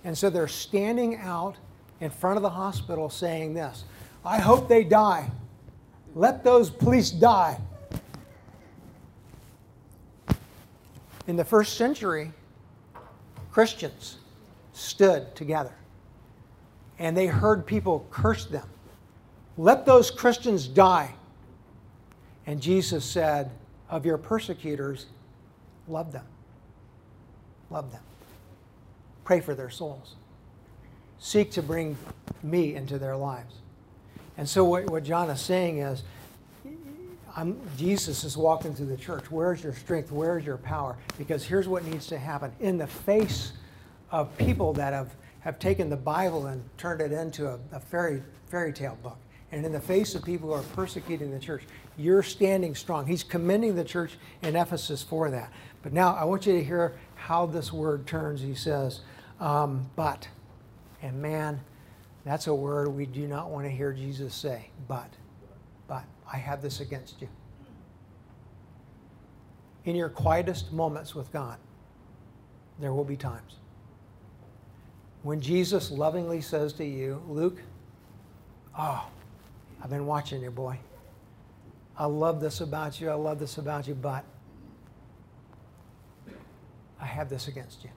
And 0.04 0.16
so 0.16 0.28
they're 0.28 0.48
standing 0.48 1.16
out 1.16 1.56
in 2.00 2.10
front 2.10 2.36
of 2.36 2.42
the 2.42 2.50
hospital 2.50 3.08
saying 3.08 3.54
this 3.54 3.84
I 4.22 4.38
hope 4.38 4.68
they 4.68 4.84
die. 4.84 5.30
Let 6.14 6.44
those 6.44 6.68
police 6.68 7.10
die. 7.10 7.58
In 11.28 11.36
the 11.36 11.44
first 11.44 11.76
century, 11.76 12.32
Christians 13.52 14.16
stood 14.72 15.36
together 15.36 15.74
and 16.98 17.16
they 17.16 17.26
heard 17.26 17.66
people 17.66 18.06
curse 18.10 18.46
them. 18.46 18.66
Let 19.58 19.84
those 19.84 20.10
Christians 20.10 20.66
die. 20.66 21.14
And 22.46 22.62
Jesus 22.62 23.04
said, 23.04 23.50
Of 23.90 24.06
your 24.06 24.16
persecutors, 24.16 25.06
love 25.86 26.12
them. 26.12 26.24
Love 27.70 27.92
them. 27.92 28.02
Pray 29.24 29.40
for 29.40 29.54
their 29.54 29.68
souls. 29.68 30.14
Seek 31.18 31.50
to 31.52 31.62
bring 31.62 31.98
me 32.42 32.74
into 32.74 32.98
their 32.98 33.16
lives. 33.16 33.56
And 34.38 34.48
so, 34.48 34.64
what, 34.64 34.88
what 34.88 35.04
John 35.04 35.28
is 35.28 35.40
saying 35.40 35.78
is, 35.78 36.04
I'm, 37.36 37.60
Jesus 37.76 38.24
is 38.24 38.36
walking 38.36 38.74
through 38.74 38.86
the 38.86 38.96
church. 38.96 39.30
Where's 39.30 39.62
your 39.62 39.74
strength? 39.74 40.10
Where's 40.10 40.44
your 40.44 40.56
power? 40.56 40.96
Because 41.18 41.44
here's 41.44 41.68
what 41.68 41.84
needs 41.84 42.06
to 42.08 42.18
happen. 42.18 42.52
In 42.60 42.78
the 42.78 42.86
face 42.86 43.52
of 44.10 44.36
people 44.38 44.72
that 44.74 44.92
have, 44.92 45.14
have 45.40 45.58
taken 45.58 45.90
the 45.90 45.96
Bible 45.96 46.46
and 46.46 46.62
turned 46.78 47.00
it 47.00 47.12
into 47.12 47.48
a, 47.48 47.58
a 47.72 47.80
fairy, 47.80 48.22
fairy 48.46 48.72
tale 48.72 48.98
book, 49.02 49.18
and 49.52 49.64
in 49.64 49.72
the 49.72 49.80
face 49.80 50.14
of 50.14 50.24
people 50.24 50.48
who 50.48 50.54
are 50.54 50.62
persecuting 50.74 51.30
the 51.30 51.38
church, 51.38 51.62
you're 51.96 52.22
standing 52.22 52.74
strong. 52.74 53.06
He's 53.06 53.22
commending 53.22 53.74
the 53.74 53.84
church 53.84 54.12
in 54.42 54.56
Ephesus 54.56 55.02
for 55.02 55.30
that. 55.30 55.52
But 55.82 55.92
now 55.92 56.14
I 56.14 56.24
want 56.24 56.46
you 56.46 56.52
to 56.54 56.64
hear 56.64 56.96
how 57.14 57.46
this 57.46 57.72
word 57.72 58.06
turns. 58.06 58.40
He 58.40 58.54
says, 58.54 59.00
um, 59.40 59.88
but. 59.96 60.28
And 61.00 61.22
man, 61.22 61.60
that's 62.24 62.48
a 62.48 62.54
word 62.54 62.88
we 62.88 63.06
do 63.06 63.28
not 63.28 63.50
want 63.50 63.64
to 63.66 63.70
hear 63.70 63.92
Jesus 63.92 64.34
say. 64.34 64.68
But, 64.88 65.08
but, 65.88 66.04
I 66.30 66.36
have 66.36 66.62
this 66.62 66.80
against 66.80 67.20
you. 67.20 67.28
In 69.84 69.96
your 69.96 70.10
quietest 70.10 70.72
moments 70.72 71.14
with 71.14 71.32
God, 71.32 71.58
there 72.78 72.92
will 72.92 73.04
be 73.04 73.16
times 73.16 73.56
when 75.22 75.40
Jesus 75.40 75.90
lovingly 75.90 76.40
says 76.40 76.72
to 76.74 76.84
you, 76.84 77.22
Luke, 77.28 77.60
oh, 78.78 79.06
I've 79.82 79.90
been 79.90 80.06
watching 80.06 80.42
you, 80.42 80.50
boy. 80.50 80.78
I 81.96 82.06
love 82.06 82.40
this 82.40 82.60
about 82.60 83.00
you. 83.00 83.10
I 83.10 83.14
love 83.14 83.38
this 83.38 83.58
about 83.58 83.88
you, 83.88 83.94
but 83.94 84.24
I 87.00 87.06
have 87.06 87.28
this 87.28 87.48
against 87.48 87.84
you. 87.84 87.90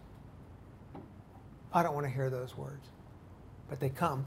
I 1.74 1.83
don't 1.83 1.93
want 1.93 2.05
to 2.05 2.12
hear 2.12 2.29
those 2.29 2.57
words, 2.57 2.86
but 3.69 3.79
they 3.79 3.89
come. 3.89 4.25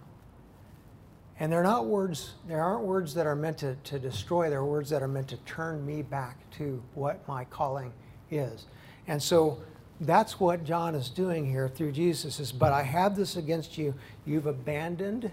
And 1.40 1.52
they're 1.52 1.64
not 1.64 1.86
words, 1.86 2.34
there 2.46 2.62
aren't 2.62 2.84
words 2.84 3.14
that 3.14 3.26
are 3.26 3.34
meant 3.34 3.58
to, 3.58 3.74
to 3.74 3.98
destroy, 3.98 4.50
they're 4.50 4.64
words 4.64 4.90
that 4.90 5.02
are 5.02 5.08
meant 5.08 5.28
to 5.28 5.36
turn 5.38 5.84
me 5.84 6.02
back 6.02 6.38
to 6.58 6.82
what 6.94 7.26
my 7.26 7.44
calling 7.46 7.92
is. 8.30 8.66
And 9.08 9.20
so 9.20 9.58
that's 10.00 10.38
what 10.38 10.64
John 10.64 10.94
is 10.94 11.08
doing 11.08 11.44
here 11.44 11.68
through 11.68 11.92
Jesus 11.92 12.38
is, 12.38 12.52
but 12.52 12.72
I 12.72 12.82
have 12.82 13.16
this 13.16 13.36
against 13.36 13.76
you. 13.76 13.94
You've 14.24 14.46
abandoned 14.46 15.30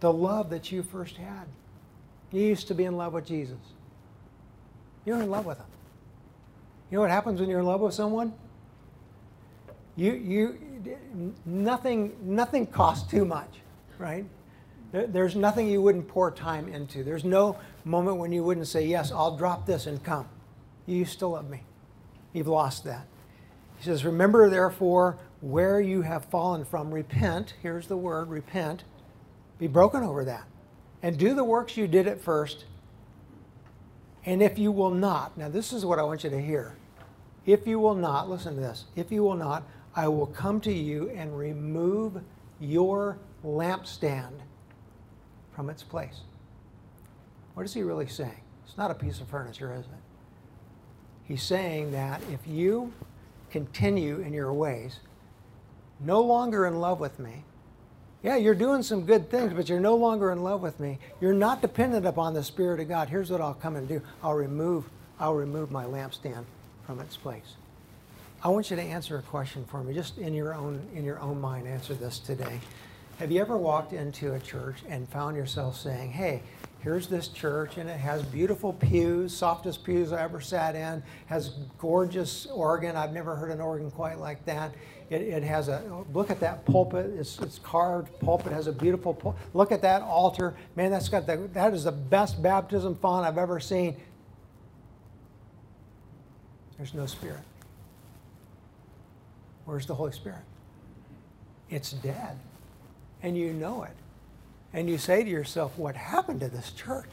the 0.00 0.12
love 0.12 0.50
that 0.50 0.70
you 0.70 0.82
first 0.82 1.16
had. 1.16 1.46
You 2.30 2.42
used 2.42 2.68
to 2.68 2.74
be 2.74 2.84
in 2.84 2.96
love 2.96 3.12
with 3.12 3.26
Jesus. 3.26 3.58
You're 5.04 5.20
in 5.20 5.30
love 5.30 5.46
with 5.46 5.58
him. 5.58 5.66
You 6.90 6.96
know 6.96 7.02
what 7.02 7.10
happens 7.10 7.40
when 7.40 7.48
you're 7.48 7.60
in 7.60 7.66
love 7.66 7.80
with 7.80 7.94
someone? 7.94 8.32
You, 9.96 10.12
you, 10.12 11.34
nothing, 11.44 12.14
nothing 12.22 12.66
costs 12.66 13.10
too 13.10 13.24
much, 13.24 13.60
right? 13.98 14.24
There's 15.04 15.36
nothing 15.36 15.68
you 15.68 15.82
wouldn't 15.82 16.08
pour 16.08 16.30
time 16.30 16.68
into. 16.68 17.04
There's 17.04 17.24
no 17.24 17.58
moment 17.84 18.16
when 18.16 18.32
you 18.32 18.42
wouldn't 18.42 18.66
say, 18.66 18.86
Yes, 18.86 19.12
I'll 19.12 19.36
drop 19.36 19.66
this 19.66 19.86
and 19.86 20.02
come. 20.02 20.28
You 20.86 21.04
still 21.04 21.30
love 21.30 21.50
me. 21.50 21.62
You've 22.32 22.48
lost 22.48 22.84
that. 22.84 23.06
He 23.78 23.84
says, 23.84 24.04
Remember, 24.04 24.48
therefore, 24.48 25.18
where 25.40 25.80
you 25.80 26.02
have 26.02 26.24
fallen 26.26 26.64
from, 26.64 26.92
repent. 26.92 27.54
Here's 27.62 27.88
the 27.88 27.96
word 27.96 28.28
repent. 28.28 28.84
Be 29.58 29.66
broken 29.66 30.02
over 30.02 30.24
that. 30.24 30.44
And 31.02 31.18
do 31.18 31.34
the 31.34 31.44
works 31.44 31.76
you 31.76 31.86
did 31.86 32.06
at 32.06 32.20
first. 32.20 32.64
And 34.24 34.42
if 34.42 34.58
you 34.58 34.72
will 34.72 34.90
not, 34.90 35.36
now 35.36 35.48
this 35.48 35.72
is 35.72 35.84
what 35.84 35.98
I 35.98 36.02
want 36.02 36.24
you 36.24 36.30
to 36.30 36.40
hear. 36.40 36.76
If 37.44 37.66
you 37.66 37.78
will 37.78 37.94
not, 37.94 38.28
listen 38.28 38.54
to 38.56 38.60
this. 38.60 38.86
If 38.96 39.12
you 39.12 39.22
will 39.22 39.36
not, 39.36 39.62
I 39.94 40.08
will 40.08 40.26
come 40.26 40.60
to 40.62 40.72
you 40.72 41.10
and 41.10 41.38
remove 41.38 42.20
your 42.58 43.18
lampstand 43.44 44.40
from 45.56 45.70
its 45.70 45.82
place. 45.82 46.20
What 47.54 47.64
is 47.64 47.72
he 47.72 47.82
really 47.82 48.06
saying? 48.06 48.42
It's 48.66 48.76
not 48.76 48.90
a 48.90 48.94
piece 48.94 49.20
of 49.20 49.28
furniture, 49.28 49.74
is 49.74 49.86
it? 49.86 49.90
He's 51.24 51.42
saying 51.42 51.92
that 51.92 52.20
if 52.30 52.46
you 52.46 52.92
continue 53.50 54.20
in 54.20 54.34
your 54.34 54.52
ways, 54.52 55.00
no 55.98 56.20
longer 56.20 56.66
in 56.66 56.78
love 56.78 57.00
with 57.00 57.18
me, 57.18 57.42
yeah, 58.22 58.36
you're 58.36 58.54
doing 58.54 58.82
some 58.82 59.06
good 59.06 59.30
things, 59.30 59.54
but 59.54 59.68
you're 59.68 59.80
no 59.80 59.94
longer 59.94 60.30
in 60.30 60.42
love 60.42 60.60
with 60.60 60.78
me. 60.78 60.98
You're 61.20 61.32
not 61.32 61.62
dependent 61.62 62.06
upon 62.06 62.34
the 62.34 62.42
Spirit 62.42 62.80
of 62.80 62.88
God. 62.88 63.08
Here's 63.08 63.30
what 63.30 63.40
I'll 63.40 63.54
come 63.54 63.76
and 63.76 63.88
do. 63.88 64.02
I'll 64.22 64.34
remove, 64.34 64.84
I'll 65.18 65.34
remove 65.34 65.70
my 65.70 65.84
lampstand 65.84 66.44
from 66.84 67.00
its 67.00 67.16
place. 67.16 67.54
I 68.42 68.48
want 68.48 68.70
you 68.70 68.76
to 68.76 68.82
answer 68.82 69.16
a 69.16 69.22
question 69.22 69.64
for 69.64 69.82
me, 69.82 69.94
just 69.94 70.18
in 70.18 70.34
your 70.34 70.54
own 70.54 70.86
in 70.94 71.04
your 71.04 71.18
own 71.20 71.40
mind. 71.40 71.66
Answer 71.66 71.94
this 71.94 72.18
today. 72.18 72.60
Have 73.18 73.32
you 73.32 73.40
ever 73.40 73.56
walked 73.56 73.92
into 73.92 74.34
a 74.34 74.40
church 74.40 74.76
and 74.88 75.08
found 75.08 75.36
yourself 75.36 75.76
saying, 75.76 76.12
"Hey, 76.12 76.42
here's 76.86 77.08
this 77.08 77.26
church 77.26 77.78
and 77.78 77.90
it 77.90 77.98
has 77.98 78.22
beautiful 78.22 78.72
pews, 78.72 79.36
softest 79.36 79.82
pews 79.82 80.12
I 80.12 80.22
ever 80.22 80.40
sat 80.40 80.76
in, 80.76 81.02
has 81.26 81.48
gorgeous 81.78 82.46
organ. 82.46 82.94
I've 82.94 83.12
never 83.12 83.34
heard 83.34 83.50
an 83.50 83.60
organ 83.60 83.90
quite 83.90 84.20
like 84.20 84.44
that. 84.44 84.72
It, 85.10 85.22
it 85.22 85.42
has 85.42 85.66
a, 85.66 85.82
look 86.12 86.30
at 86.30 86.38
that 86.38 86.64
pulpit, 86.64 87.06
it's, 87.18 87.40
it's 87.40 87.58
carved 87.58 88.16
pulpit, 88.20 88.52
has 88.52 88.68
a 88.68 88.72
beautiful, 88.72 89.14
pul- 89.14 89.34
look 89.52 89.72
at 89.72 89.82
that 89.82 90.02
altar. 90.02 90.54
Man, 90.76 90.92
that's 90.92 91.08
got 91.08 91.26
the, 91.26 91.48
that 91.54 91.74
is 91.74 91.82
the 91.82 91.92
best 91.92 92.40
baptism 92.40 92.94
font 92.94 93.26
I've 93.26 93.38
ever 93.38 93.58
seen. 93.58 93.96
There's 96.76 96.94
no 96.94 97.06
spirit. 97.06 97.42
Where's 99.64 99.86
the 99.86 99.94
Holy 99.96 100.12
Spirit? 100.12 100.42
It's 101.68 101.90
dead. 101.90 102.38
And 103.26 103.36
you 103.36 103.52
know 103.52 103.82
it 103.82 103.96
and 104.72 104.88
you 104.88 104.98
say 104.98 105.24
to 105.24 105.28
yourself, 105.28 105.76
what 105.76 105.96
happened 105.96 106.38
to 106.42 106.48
this 106.48 106.70
church? 106.70 107.10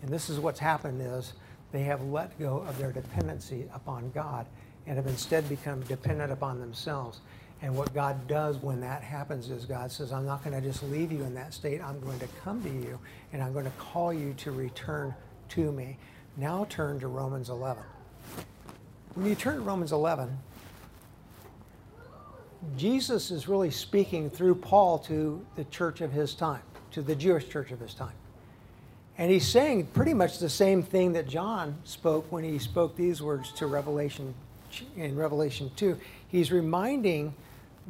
And 0.00 0.08
this 0.12 0.30
is 0.30 0.38
what's 0.38 0.60
happened 0.60 1.02
is 1.02 1.32
they 1.72 1.82
have 1.82 2.02
let 2.04 2.38
go 2.38 2.58
of 2.58 2.78
their 2.78 2.92
dependency 2.92 3.66
upon 3.74 4.12
God 4.12 4.46
and 4.86 4.94
have 4.96 5.08
instead 5.08 5.48
become 5.48 5.80
dependent 5.80 6.30
upon 6.30 6.60
themselves. 6.60 7.18
And 7.62 7.74
what 7.76 7.92
God 7.94 8.28
does 8.28 8.58
when 8.58 8.80
that 8.82 9.02
happens 9.02 9.50
is 9.50 9.64
God 9.64 9.90
says, 9.90 10.12
I'm 10.12 10.24
not 10.24 10.44
going 10.44 10.54
to 10.54 10.64
just 10.64 10.84
leave 10.84 11.10
you 11.10 11.24
in 11.24 11.34
that 11.34 11.52
state. 11.52 11.80
I'm 11.82 11.98
going 11.98 12.20
to 12.20 12.28
come 12.44 12.62
to 12.62 12.70
you 12.70 13.00
and 13.32 13.42
I'm 13.42 13.52
going 13.52 13.64
to 13.64 13.72
call 13.78 14.12
you 14.12 14.34
to 14.34 14.52
return 14.52 15.12
to 15.48 15.72
me. 15.72 15.98
Now 16.36 16.64
turn 16.70 17.00
to 17.00 17.08
Romans 17.08 17.50
11. 17.50 17.82
When 19.14 19.26
you 19.26 19.34
turn 19.34 19.56
to 19.56 19.62
Romans 19.62 19.90
11, 19.90 20.38
Jesus 22.76 23.30
is 23.30 23.48
really 23.48 23.70
speaking 23.70 24.30
through 24.30 24.56
Paul 24.56 24.98
to 25.00 25.44
the 25.56 25.64
church 25.64 26.00
of 26.00 26.12
his 26.12 26.34
time, 26.34 26.62
to 26.92 27.02
the 27.02 27.14
Jewish 27.14 27.48
church 27.48 27.70
of 27.70 27.80
his 27.80 27.94
time. 27.94 28.14
And 29.18 29.30
he's 29.30 29.48
saying 29.48 29.86
pretty 29.86 30.12
much 30.12 30.38
the 30.38 30.48
same 30.48 30.82
thing 30.82 31.12
that 31.14 31.26
John 31.26 31.76
spoke 31.84 32.30
when 32.30 32.44
he 32.44 32.58
spoke 32.58 32.96
these 32.96 33.22
words 33.22 33.50
to 33.52 33.66
Revelation 33.66 34.34
in 34.96 35.16
Revelation 35.16 35.70
2. 35.76 35.98
He's 36.28 36.52
reminding 36.52 37.34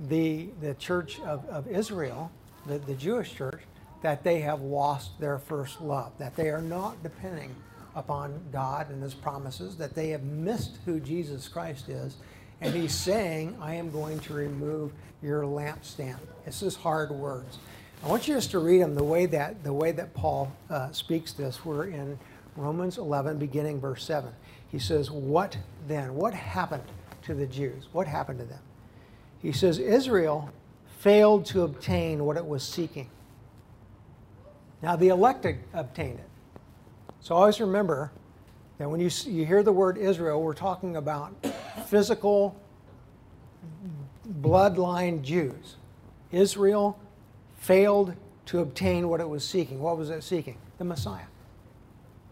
the, 0.09 0.49
the 0.61 0.75
church 0.75 1.21
of, 1.21 1.45
of 1.49 1.67
Israel, 1.67 2.31
the, 2.67 2.79
the 2.79 2.95
Jewish 2.95 3.35
church, 3.35 3.61
that 4.03 4.23
they 4.23 4.41
have 4.41 4.61
lost 4.61 5.19
their 5.19 5.39
first 5.39 5.81
love, 5.81 6.13
that 6.19 6.37
they 6.37 6.51
are 6.51 6.63
not 6.63 7.03
depending 7.03 7.55
upon 7.97 8.39
God 8.53 8.91
and 8.91 9.03
his 9.03 9.15
promises, 9.15 9.77
that 9.79 9.95
they 9.95 10.11
have 10.11 10.23
missed 10.23 10.79
who 10.85 11.01
Jesus 11.01 11.49
Christ 11.49 11.89
is, 11.89 12.17
and 12.61 12.75
he's 12.75 12.95
saying, 12.95 13.57
I 13.61 13.75
am 13.75 13.91
going 13.91 14.21
to 14.21 14.35
remove 14.35 14.93
your 15.23 15.43
lampstand. 15.43 16.19
This 16.45 16.63
is 16.63 16.77
hard 16.77 17.11
words. 17.11 17.59
I 18.05 18.09
want 18.09 18.29
you 18.29 18.35
just 18.35 18.51
to 18.53 18.59
read 18.59 18.83
them 18.83 18.95
the 18.95 19.05
way 19.05 19.27
that, 19.27 19.65
the 19.65 19.73
way 19.73 19.93
that 19.93 20.15
Paul 20.15 20.53
uh, 20.71 20.91
speaks 20.93 21.33
this. 21.33 21.65
We're 21.65 21.87
in 21.87 22.19
Romans 22.57 22.99
11, 22.99 23.39
beginning 23.39 23.81
verse 23.81 24.05
7. 24.05 24.31
He 24.71 24.79
says, 24.79 25.11
What 25.11 25.57
then? 25.89 26.15
What 26.15 26.35
happened 26.35 26.85
to 27.23 27.35
the 27.35 27.47
Jews? 27.47 27.89
What 27.93 28.07
happened 28.07 28.39
to 28.39 28.45
them? 28.45 28.61
He 29.41 29.53
says, 29.53 29.79
Israel 29.79 30.51
failed 30.99 31.47
to 31.47 31.63
obtain 31.63 32.25
what 32.25 32.37
it 32.37 32.47
was 32.47 32.63
seeking. 32.63 33.11
Now, 34.83 34.97
the 34.97 35.09
elected 35.09 35.59
obtained 35.73 36.19
it. 36.19 36.29
So 37.21 37.35
always 37.35 37.61
remember 37.61 38.13
that 38.79 38.89
when 38.91 39.01
you, 39.01 39.11
you 39.27 39.45
hear 39.45 39.63
the 39.63 39.73
word 39.73 39.99
Israel, 39.99 40.43
we're 40.43 40.55
talking 40.55 40.97
about 40.97 41.35
physical 41.85 42.57
bloodline 44.41 45.23
Jews. 45.23 45.77
Israel 46.33 46.99
failed 47.59 48.15
to 48.47 48.61
obtain 48.61 49.09
what 49.09 49.21
it 49.21 49.29
was 49.29 49.47
seeking. 49.47 49.81
What 49.81 49.99
was 49.99 50.11
it 50.11 50.23
seeking? 50.23 50.59
The 50.79 50.85
Messiah. 50.85 51.27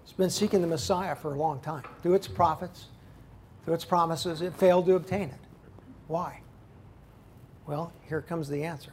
It's 0.02 0.12
been 0.12 0.30
seeking 0.30 0.60
the 0.60 0.66
Messiah 0.66 1.16
for 1.16 1.34
a 1.34 1.38
long 1.38 1.60
time. 1.60 1.82
Through 2.02 2.14
its 2.14 2.28
prophets, 2.28 2.86
through 3.64 3.74
its 3.74 3.84
promises, 3.84 4.42
it 4.42 4.54
failed 4.54 4.86
to 4.86 4.94
obtain 4.94 5.30
it. 5.30 5.40
Why? 6.06 6.40
Well, 7.66 7.92
here 8.08 8.20
comes 8.20 8.48
the 8.48 8.64
answer. 8.64 8.92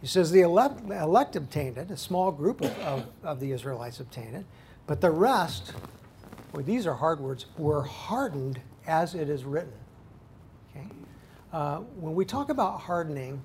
He 0.00 0.06
says 0.06 0.30
the 0.30 0.42
elect, 0.42 0.80
elect 0.90 1.36
obtained 1.36 1.78
it, 1.78 1.90
a 1.90 1.96
small 1.96 2.30
group 2.30 2.60
of, 2.60 2.78
of, 2.80 3.06
of, 3.22 3.40
the 3.40 3.52
Israelites 3.52 3.98
obtained 3.98 4.36
it, 4.36 4.44
but 4.86 5.00
the 5.00 5.10
rest, 5.10 5.72
well, 6.52 6.62
these 6.62 6.86
are 6.86 6.94
hard 6.94 7.18
words, 7.18 7.46
were 7.56 7.82
hardened 7.82 8.60
as 8.86 9.14
it 9.14 9.28
is 9.28 9.44
written. 9.44 9.72
Okay? 10.70 10.86
Uh, 11.52 11.78
when 11.98 12.14
we 12.14 12.24
talk 12.24 12.50
about 12.50 12.80
hardening, 12.80 13.40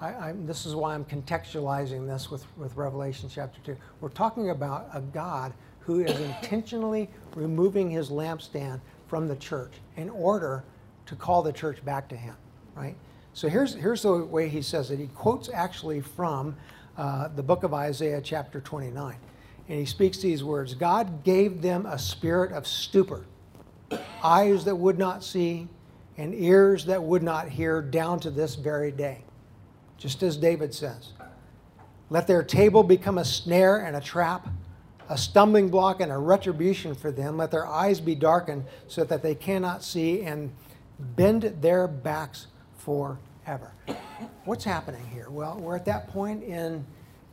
I, 0.00 0.34
this 0.36 0.66
is 0.66 0.74
why 0.74 0.94
I'm 0.94 1.04
contextualizing 1.04 2.06
this 2.06 2.30
with, 2.30 2.44
with 2.58 2.76
Revelation 2.76 3.28
chapter 3.32 3.58
2. 3.64 3.76
We're 4.00 4.08
talking 4.10 4.50
about 4.50 4.88
a 4.92 5.00
God 5.00 5.54
who 5.80 6.00
is 6.00 6.18
intentionally 6.18 7.08
removing 7.34 7.90
his 7.90 8.10
lampstand 8.10 8.80
from 9.06 9.28
the 9.28 9.36
church 9.36 9.72
in 9.96 10.10
order 10.10 10.64
to 11.06 11.16
call 11.16 11.42
the 11.42 11.52
church 11.52 11.84
back 11.84 12.08
to 12.08 12.16
him, 12.16 12.34
right? 12.74 12.96
So 13.34 13.48
here's, 13.48 13.74
here's 13.74 14.02
the 14.02 14.24
way 14.24 14.48
he 14.48 14.62
says 14.62 14.90
it. 14.90 14.98
He 14.98 15.08
quotes 15.08 15.48
actually 15.48 16.00
from 16.00 16.56
uh, 16.96 17.28
the 17.28 17.42
book 17.42 17.62
of 17.62 17.74
Isaiah, 17.74 18.20
chapter 18.20 18.60
29. 18.60 19.16
And 19.68 19.78
he 19.78 19.86
speaks 19.86 20.18
these 20.18 20.44
words 20.44 20.74
God 20.74 21.24
gave 21.24 21.62
them 21.62 21.86
a 21.86 21.98
spirit 21.98 22.52
of 22.52 22.66
stupor, 22.66 23.26
eyes 24.22 24.64
that 24.64 24.76
would 24.76 24.98
not 24.98 25.24
see, 25.24 25.68
and 26.16 26.34
ears 26.34 26.86
that 26.86 27.02
would 27.02 27.22
not 27.22 27.48
hear, 27.48 27.82
down 27.82 28.20
to 28.20 28.30
this 28.30 28.54
very 28.54 28.90
day. 28.90 29.24
Just 29.96 30.22
as 30.22 30.36
David 30.36 30.74
says. 30.74 31.12
Let 32.10 32.26
their 32.26 32.42
table 32.42 32.82
become 32.82 33.18
a 33.18 33.24
snare 33.24 33.78
and 33.78 33.96
a 33.96 34.00
trap, 34.00 34.48
a 35.08 35.18
stumbling 35.18 35.68
block 35.70 36.00
and 36.00 36.12
a 36.12 36.18
retribution 36.18 36.94
for 36.94 37.10
them. 37.10 37.36
Let 37.36 37.50
their 37.50 37.66
eyes 37.66 38.00
be 38.00 38.14
darkened 38.14 38.64
so 38.86 39.04
that 39.04 39.22
they 39.22 39.34
cannot 39.34 39.82
see, 39.82 40.22
and 40.22 40.52
bend 40.98 41.42
their 41.60 41.88
backs 41.88 42.46
forever. 42.78 43.72
What's 44.44 44.64
happening 44.64 45.06
here? 45.12 45.30
Well, 45.30 45.58
we're 45.58 45.76
at 45.76 45.84
that 45.86 46.08
point 46.08 46.44
in 46.44 46.84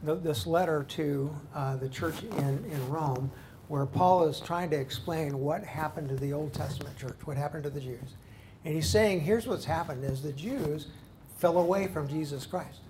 the, 0.03 0.15
this 0.15 0.47
letter 0.47 0.83
to 0.89 1.35
uh, 1.53 1.75
the 1.75 1.89
church 1.89 2.23
in, 2.23 2.65
in 2.71 2.89
Rome 2.89 3.31
where 3.71 3.85
Paul 3.85 4.27
is 4.27 4.41
trying 4.41 4.69
to 4.71 4.75
explain 4.75 5.39
what 5.39 5.63
happened 5.63 6.09
to 6.09 6.17
the 6.17 6.33
Old 6.33 6.53
Testament 6.53 6.97
church, 6.97 7.15
what 7.23 7.37
happened 7.37 7.63
to 7.63 7.69
the 7.69 7.79
Jews. 7.79 8.17
And 8.65 8.75
he's 8.75 8.89
saying, 8.89 9.21
here's 9.21 9.47
what's 9.47 9.63
happened 9.63 10.03
is 10.03 10.21
the 10.21 10.33
Jews 10.33 10.87
fell 11.37 11.57
away 11.57 11.87
from 11.87 12.09
Jesus 12.09 12.45
Christ. 12.45 12.81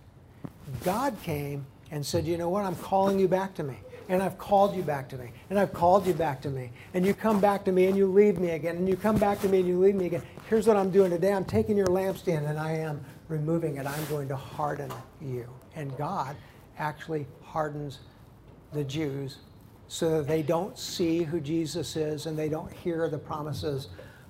God 0.84 1.16
came 1.22 1.68
and 1.92 2.04
said, 2.04 2.26
you 2.26 2.36
know 2.36 2.50
what, 2.50 2.66
I'm 2.66 2.76
calling 2.78 3.20
you 3.20 3.28
back 3.28 3.54
to 3.58 3.64
me 3.64 3.78
and 4.10 4.24
I've 4.24 4.40
called 4.40 4.76
you 4.76 4.82
back 4.82 5.08
to 5.10 5.18
me, 5.18 5.32
and 5.52 5.60
I've 5.60 5.72
called 5.72 6.08
you 6.08 6.14
back 6.14 6.42
to 6.42 6.50
me, 6.50 6.72
and 6.96 7.06
you 7.06 7.14
come 7.14 7.40
back 7.40 7.64
to 7.66 7.72
me 7.72 7.86
and 7.86 7.96
you 7.96 8.08
leave 8.08 8.40
me 8.40 8.50
again, 8.50 8.76
and 8.76 8.90
you 8.90 8.98
come 8.98 9.18
back 9.18 9.40
to 9.42 9.48
me 9.48 9.60
and 9.60 9.68
you 9.68 9.80
leave 9.80 9.96
me 9.96 10.08
again. 10.08 10.24
Here's 10.50 10.68
what 10.68 10.76
I'm 10.76 10.90
doing 10.90 11.12
today 11.12 11.32
I'm 11.32 11.46
taking 11.46 11.78
your 11.78 11.88
lampstand 11.88 12.50
and 12.50 12.60
I 12.60 12.72
am 12.72 13.06
removing 13.30 13.78
it. 13.78 13.86
I'm 13.86 14.06
going 14.08 14.28
to 14.30 14.36
harden 14.36 14.92
you. 15.22 15.48
And 15.76 15.96
God 15.96 16.36
actually 16.80 17.28
hardens 17.44 18.00
the 18.74 18.84
Jews 18.84 19.38
so 19.92 20.10
that 20.10 20.28
they 20.30 20.42
don't 20.42 20.80
see 20.80 21.24
who 21.24 21.42
Jesus 21.42 21.98
is 21.98 22.26
and 22.26 22.40
they 22.40 22.48
don't 22.48 22.72
hear 22.72 23.10
the 23.10 23.18
promises 23.18 23.90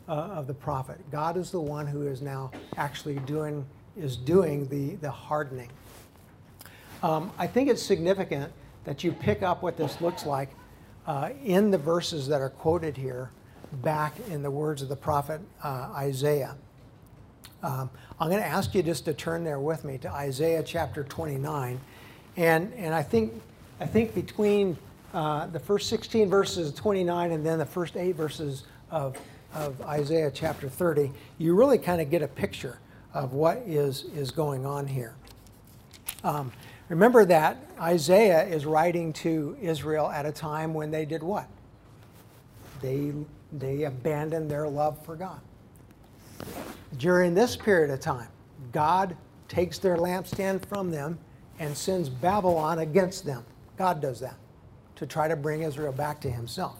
uh, 0.10 0.12
of 0.12 0.48
the 0.48 0.54
prophet. 0.56 0.98
God 1.12 1.38
is 1.38 1.52
the 1.52 1.60
one 1.60 1.86
who 1.86 2.08
is 2.08 2.20
now 2.20 2.50
actually 2.78 3.20
doing 3.20 3.64
is 3.96 4.18
doing 4.18 4.68
the, 4.70 4.96
the 4.96 5.12
hardening. 5.12 5.70
Um, 7.04 7.32
I 7.38 7.46
think 7.46 7.70
it's 7.70 7.84
significant 7.84 8.52
that 8.86 9.04
you 9.04 9.12
pick 9.12 9.44
up 9.44 9.62
what 9.62 9.78
this 9.78 10.02
looks 10.02 10.26
like 10.26 10.50
uh, 11.06 11.30
in 11.44 11.70
the 11.70 11.78
verses 11.78 12.28
that 12.30 12.42
are 12.42 12.50
quoted 12.50 12.98
here 12.98 13.30
back 13.84 14.16
in 14.32 14.42
the 14.42 14.50
words 14.50 14.82
of 14.82 14.90
the 14.90 14.96
prophet 14.96 15.42
uh, 15.64 15.92
Isaiah. 15.96 16.56
Um, 17.62 17.92
I'm 18.20 18.32
going 18.32 18.42
to 18.42 18.50
ask 18.50 18.74
you 18.74 18.82
just 18.82 19.06
to 19.06 19.14
turn 19.14 19.44
there 19.44 19.60
with 19.60 19.84
me 19.84 20.00
to 20.00 20.12
Isaiah 20.12 20.64
chapter 20.64 21.04
29. 21.04 21.80
And, 22.36 22.74
and 22.74 22.96
I, 22.96 23.04
think, 23.04 23.40
I 23.80 23.86
think 23.86 24.16
between 24.16 24.76
uh, 25.14 25.48
the 25.48 25.60
first 25.60 25.90
16 25.90 26.30
verses 26.30 26.70
of 26.70 26.76
29 26.76 27.32
and 27.32 27.46
then 27.46 27.60
the 27.60 27.66
first 27.66 27.98
eight 27.98 28.16
verses 28.16 28.64
of, 28.90 29.18
of 29.54 29.82
Isaiah 29.82 30.32
chapter 30.34 30.70
30, 30.70 31.12
you 31.38 31.56
really 31.56 31.78
kind 31.78 32.02
of 32.02 32.10
get 32.10 32.22
a 32.22 32.28
picture 32.28 32.80
of 33.14 33.34
what 33.34 33.58
is, 33.66 34.06
is 34.16 34.32
going 34.32 34.66
on 34.66 34.88
here. 34.88 35.16
Um, 36.24 36.52
Remember 36.92 37.24
that 37.24 37.56
Isaiah 37.80 38.44
is 38.44 38.66
writing 38.66 39.14
to 39.14 39.56
Israel 39.62 40.10
at 40.10 40.26
a 40.26 40.32
time 40.32 40.74
when 40.74 40.92
they 40.92 41.06
did 41.06 41.24
what? 41.24 41.48
They, 42.82 43.14
they 43.54 43.84
abandoned 43.84 44.52
their 44.52 44.68
love 44.68 45.02
for 45.06 45.16
God. 45.16 45.40
During 46.98 47.34
this 47.34 47.56
period 47.56 47.92
of 47.92 48.02
time, 48.02 48.28
God 48.74 49.16
takes 49.48 49.78
their 49.78 49.96
lampstand 49.96 50.66
from 50.66 50.92
them 50.92 51.18
and 51.60 51.78
sends 51.78 52.10
Babylon 52.10 52.80
against 52.80 53.24
them. 53.24 53.46
God 53.78 54.02
does 54.02 54.20
that 54.20 54.36
to 55.02 55.08
try 55.08 55.28
to 55.28 55.36
bring 55.36 55.64
Israel 55.64 55.92
back 55.92 56.22
to 56.22 56.30
himself. 56.30 56.78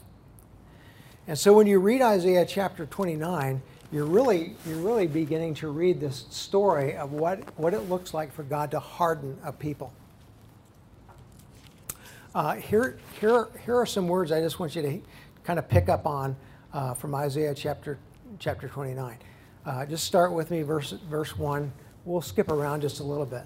And 1.28 1.36
so 1.36 1.54
when 1.54 1.66
you 1.66 1.80
read 1.80 2.04
Isaiah 2.04 2.46
chapter 2.46 2.86
29, 2.86 3.64
you're 3.92 4.06
really, 4.06 4.56
you're 4.64 4.78
really 4.78 5.08
beginning 5.08 5.56
to 5.56 5.70
read 5.70 6.00
this 6.00 6.28
story 6.30 6.96
of 6.96 7.14
what, 7.14 7.40
what 7.58 7.74
it 7.74 7.90
looks 7.90 8.14
like 8.14 8.32
for 8.32 8.44
God 8.44 8.70
to 8.72 8.80
harden 8.80 9.40
a 9.44 9.52
people. 9.52 9.92
Uh, 12.36 12.54
here, 12.58 13.00
here, 13.20 13.48
here 13.66 13.76
are 13.76 13.88
some 13.88 14.08
words 14.08 14.32
I 14.32 14.40
just 14.40 14.60
want 14.60 14.76
you 14.76 14.84
to 14.84 15.02
kind 15.44 15.58
of 15.58 15.68
pick 15.68 15.90
up 15.90 16.06
on 16.06 16.36
uh, 16.72 16.94
from 16.94 17.16
Isaiah 17.16 17.56
chapter, 17.56 17.98
chapter 18.38 18.68
29. 18.68 19.18
Uh, 19.66 19.86
just 19.88 20.04
start 20.04 20.32
with 20.32 20.52
me, 20.52 20.62
verse, 20.62 20.92
verse 20.92 21.36
1. 21.36 21.74
We'll 22.06 22.22
skip 22.22 22.52
around 22.52 22.82
just 22.82 23.00
a 23.00 23.04
little 23.04 23.26
bit. 23.26 23.46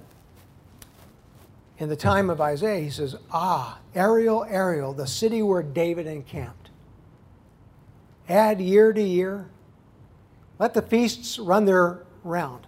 In 1.78 1.90
the 1.90 1.96
time 1.96 2.30
of 2.30 2.40
Isaiah, 2.40 2.82
he 2.82 2.90
says, 2.90 3.16
Ah, 3.32 3.80
Ariel, 3.94 4.46
Ariel, 4.46 4.94
the 4.94 5.08
city 5.08 5.42
where 5.42 5.62
David 5.62 6.08
encamped. 6.08 6.70
Add 8.30 8.62
year 8.62 8.94
to 8.94 9.02
year. 9.02 9.50
Let 10.58 10.74
the 10.74 10.82
feasts 10.82 11.38
run 11.38 11.66
their 11.66 12.04
round. 12.24 12.66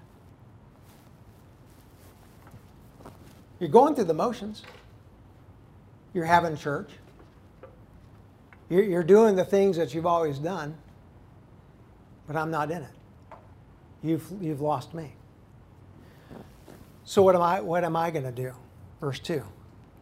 You're 3.59 3.69
going 3.69 3.95
through 3.95 4.05
the 4.05 4.13
motions. 4.13 4.61
You're 6.13 6.25
having 6.25 6.57
church. 6.57 6.89
You're, 8.69 9.03
doing 9.03 9.37
the 9.37 9.45
things 9.45 9.77
that 9.77 9.93
you've 9.93 10.05
always 10.05 10.39
done, 10.39 10.75
but 12.27 12.35
I'm 12.35 12.51
not 12.51 12.69
in 12.69 12.81
it. 12.81 12.89
You've, 14.03 14.29
you've 14.41 14.59
lost 14.59 14.93
me. 14.93 15.13
So 17.05 17.21
what 17.21 17.33
am 17.33 17.41
I, 17.41 17.61
what 17.61 17.85
am 17.85 17.95
I 17.95 18.11
going 18.11 18.25
to 18.25 18.31
do? 18.31 18.51
Verse 18.99 19.19
2. 19.19 19.43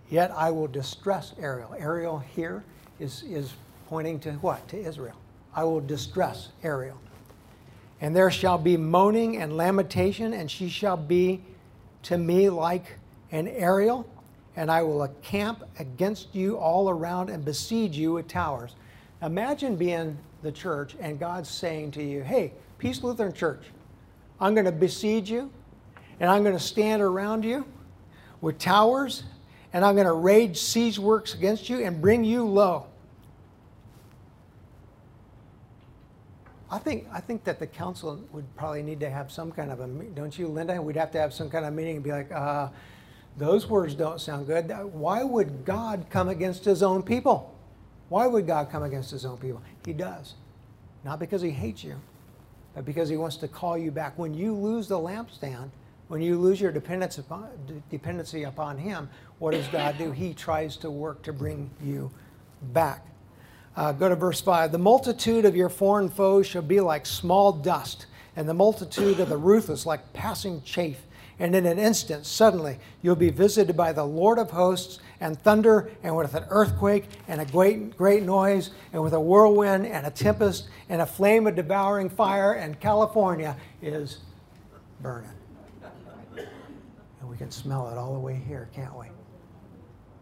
Yet 0.10 0.32
I 0.32 0.52
will 0.52 0.68
distress 0.68 1.34
Ariel. 1.40 1.76
Ariel 1.78 2.20
here 2.20 2.64
is, 3.00 3.24
is 3.24 3.54
pointing 3.88 4.20
to 4.22 4.34
what? 4.34 4.68
To 4.70 4.78
Israel. 4.78 5.16
I 5.54 5.64
will 5.64 5.82
distress 5.82 6.50
Ariel. 6.64 7.00
And 8.02 8.16
there 8.16 8.30
shall 8.30 8.58
be 8.58 8.78
moaning 8.78 9.38
and 9.38 9.58
lamentation, 9.58 10.34
and 10.34 10.52
she 10.52 10.70
shall 10.70 10.98
be 10.98 11.42
to 12.04 12.18
me 12.18 12.50
like 12.50 12.98
an 13.32 13.48
Ariel, 13.48 14.08
and 14.56 14.70
I 14.70 14.84
will 14.84 15.04
encamp 15.04 15.64
against 15.80 16.36
you 16.36 16.58
all 16.58 16.90
around 16.90 17.30
and 17.30 17.44
besiege 17.44 17.98
you 17.98 18.14
with 18.14 18.28
towers. 18.28 18.76
Imagine 19.22 19.76
being 19.76 20.18
the 20.44 20.52
church 20.52 20.96
and 21.00 21.20
God 21.20 21.48
saying 21.48 21.92
to 21.92 22.04
you, 22.04 22.22
Hey, 22.22 22.54
Peace 22.78 23.02
Lutheran 23.02 23.34
Church, 23.34 23.64
I'm 24.40 24.54
going 24.54 24.66
to 24.66 24.72
besiege 24.72 25.30
you 25.32 25.50
and 26.20 26.30
I'm 26.30 26.44
going 26.44 26.56
to 26.56 26.64
stand 26.64 27.02
around 27.02 27.44
you 27.44 27.66
with 28.42 28.58
towers 28.60 29.24
and 29.76 29.84
I'm 29.84 29.96
going 29.96 30.08
to 30.08 30.14
rage 30.14 30.58
siege 30.58 30.98
works 30.98 31.34
against 31.34 31.68
you 31.68 31.84
and 31.84 32.02
bring 32.02 32.24
you 32.24 32.46
low. 32.46 32.86
I 36.72 36.78
think, 36.78 37.06
I 37.12 37.20
think 37.20 37.44
that 37.44 37.60
the 37.60 37.68
council 37.68 38.20
would 38.32 38.46
probably 38.56 38.84
need 38.84 39.02
to 39.02 39.10
have 39.10 39.30
some 39.32 39.52
kind 39.52 39.72
of 39.72 39.82
a, 39.82 39.88
don't 39.88 40.40
you, 40.40 40.48
Linda? 40.48 40.82
We'd 40.82 40.96
have 40.96 41.12
to 41.12 41.20
have 41.20 41.34
some 41.34 41.50
kind 41.50 41.66
of 41.66 41.74
meeting 41.74 41.96
and 41.96 42.04
be 42.06 42.12
like, 42.12 42.32
uh, 42.32 42.70
those 43.38 43.68
words 43.68 43.96
don't 43.96 44.22
sound 44.22 44.48
good. 44.48 44.72
Why 44.94 45.24
would 45.24 45.66
God 45.66 46.06
come 46.10 46.30
against 46.30 46.64
his 46.64 46.82
own 46.82 47.04
people? 47.04 47.54
Why 48.08 48.28
would 48.28 48.48
God 48.48 48.70
come 48.70 48.84
against 48.84 49.12
his 49.12 49.26
own 49.26 49.38
people? 49.38 49.62
He 49.86 49.92
does. 49.92 50.36
Not 51.04 51.20
because 51.20 51.42
he 51.42 51.50
hates 51.50 51.84
you, 51.84 51.96
but 52.74 52.86
because 52.86 53.10
he 53.10 53.18
wants 53.18 53.36
to 53.38 53.50
call 53.50 53.78
you 53.78 53.92
back. 53.92 54.18
When 54.18 54.34
you 54.34 54.54
lose 54.56 54.88
the 54.88 54.98
lampstand, 54.98 55.70
when 56.08 56.22
you 56.22 56.38
lose 56.38 56.62
your 56.62 56.72
dependence 56.72 57.18
upon, 57.18 57.50
dependency 57.90 58.44
upon 58.44 58.78
him, 58.78 59.10
what 59.40 59.52
does 59.52 59.68
God 59.68 59.98
do? 59.98 60.12
He 60.12 60.34
tries 60.34 60.78
to 60.78 60.92
work 60.92 61.24
to 61.24 61.34
bring 61.34 61.70
you 61.84 62.12
back. 62.74 63.06
Uh, 63.76 63.92
go 63.92 64.08
to 64.08 64.16
verse 64.16 64.40
5. 64.40 64.72
The 64.72 64.78
multitude 64.78 65.46
of 65.46 65.56
your 65.56 65.70
foreign 65.70 66.10
foes 66.10 66.48
shall 66.48 66.62
be 66.62 66.80
like 66.80 67.06
small 67.06 67.52
dust, 67.52 68.06
and 68.36 68.48
the 68.48 68.54
multitude 68.54 69.20
of 69.20 69.30
the 69.30 69.38
ruthless 69.38 69.86
like 69.86 70.14
passing 70.14 70.62
chaff 70.62 70.98
and 71.40 71.56
in 71.56 71.66
an 71.66 71.78
instant, 71.78 72.26
suddenly, 72.26 72.80
you'll 73.02 73.16
be 73.16 73.30
visited 73.30 73.76
by 73.76 73.92
the 73.92 74.06
Lord 74.06 74.40
of 74.40 74.52
hosts 74.52 75.00
and 75.20 75.38
thunder, 75.38 75.92
and 76.04 76.16
with 76.16 76.34
an 76.34 76.46
earthquake, 76.50 77.06
and 77.28 77.42
a 77.42 77.46
great, 77.46 77.98
great 77.98 78.24
noise, 78.24 78.72
and 78.94 79.02
with 79.02 79.14
a 79.14 79.20
whirlwind, 79.20 79.86
and 79.86 80.06
a 80.06 80.12
tempest, 80.12 80.68
and 80.90 81.02
a 81.02 81.06
flame 81.06 81.48
of 81.48 81.56
devouring 81.56 82.10
fire, 82.10 82.54
and 82.54 82.80
California 82.80 83.58
is 83.82 84.20
burning. 85.02 85.30
We 87.36 87.40
can 87.40 87.52
smell 87.52 87.90
it 87.90 87.98
all 87.98 88.14
the 88.14 88.20
way 88.20 88.42
here, 88.48 88.70
can't 88.74 88.98
we? 88.98 89.08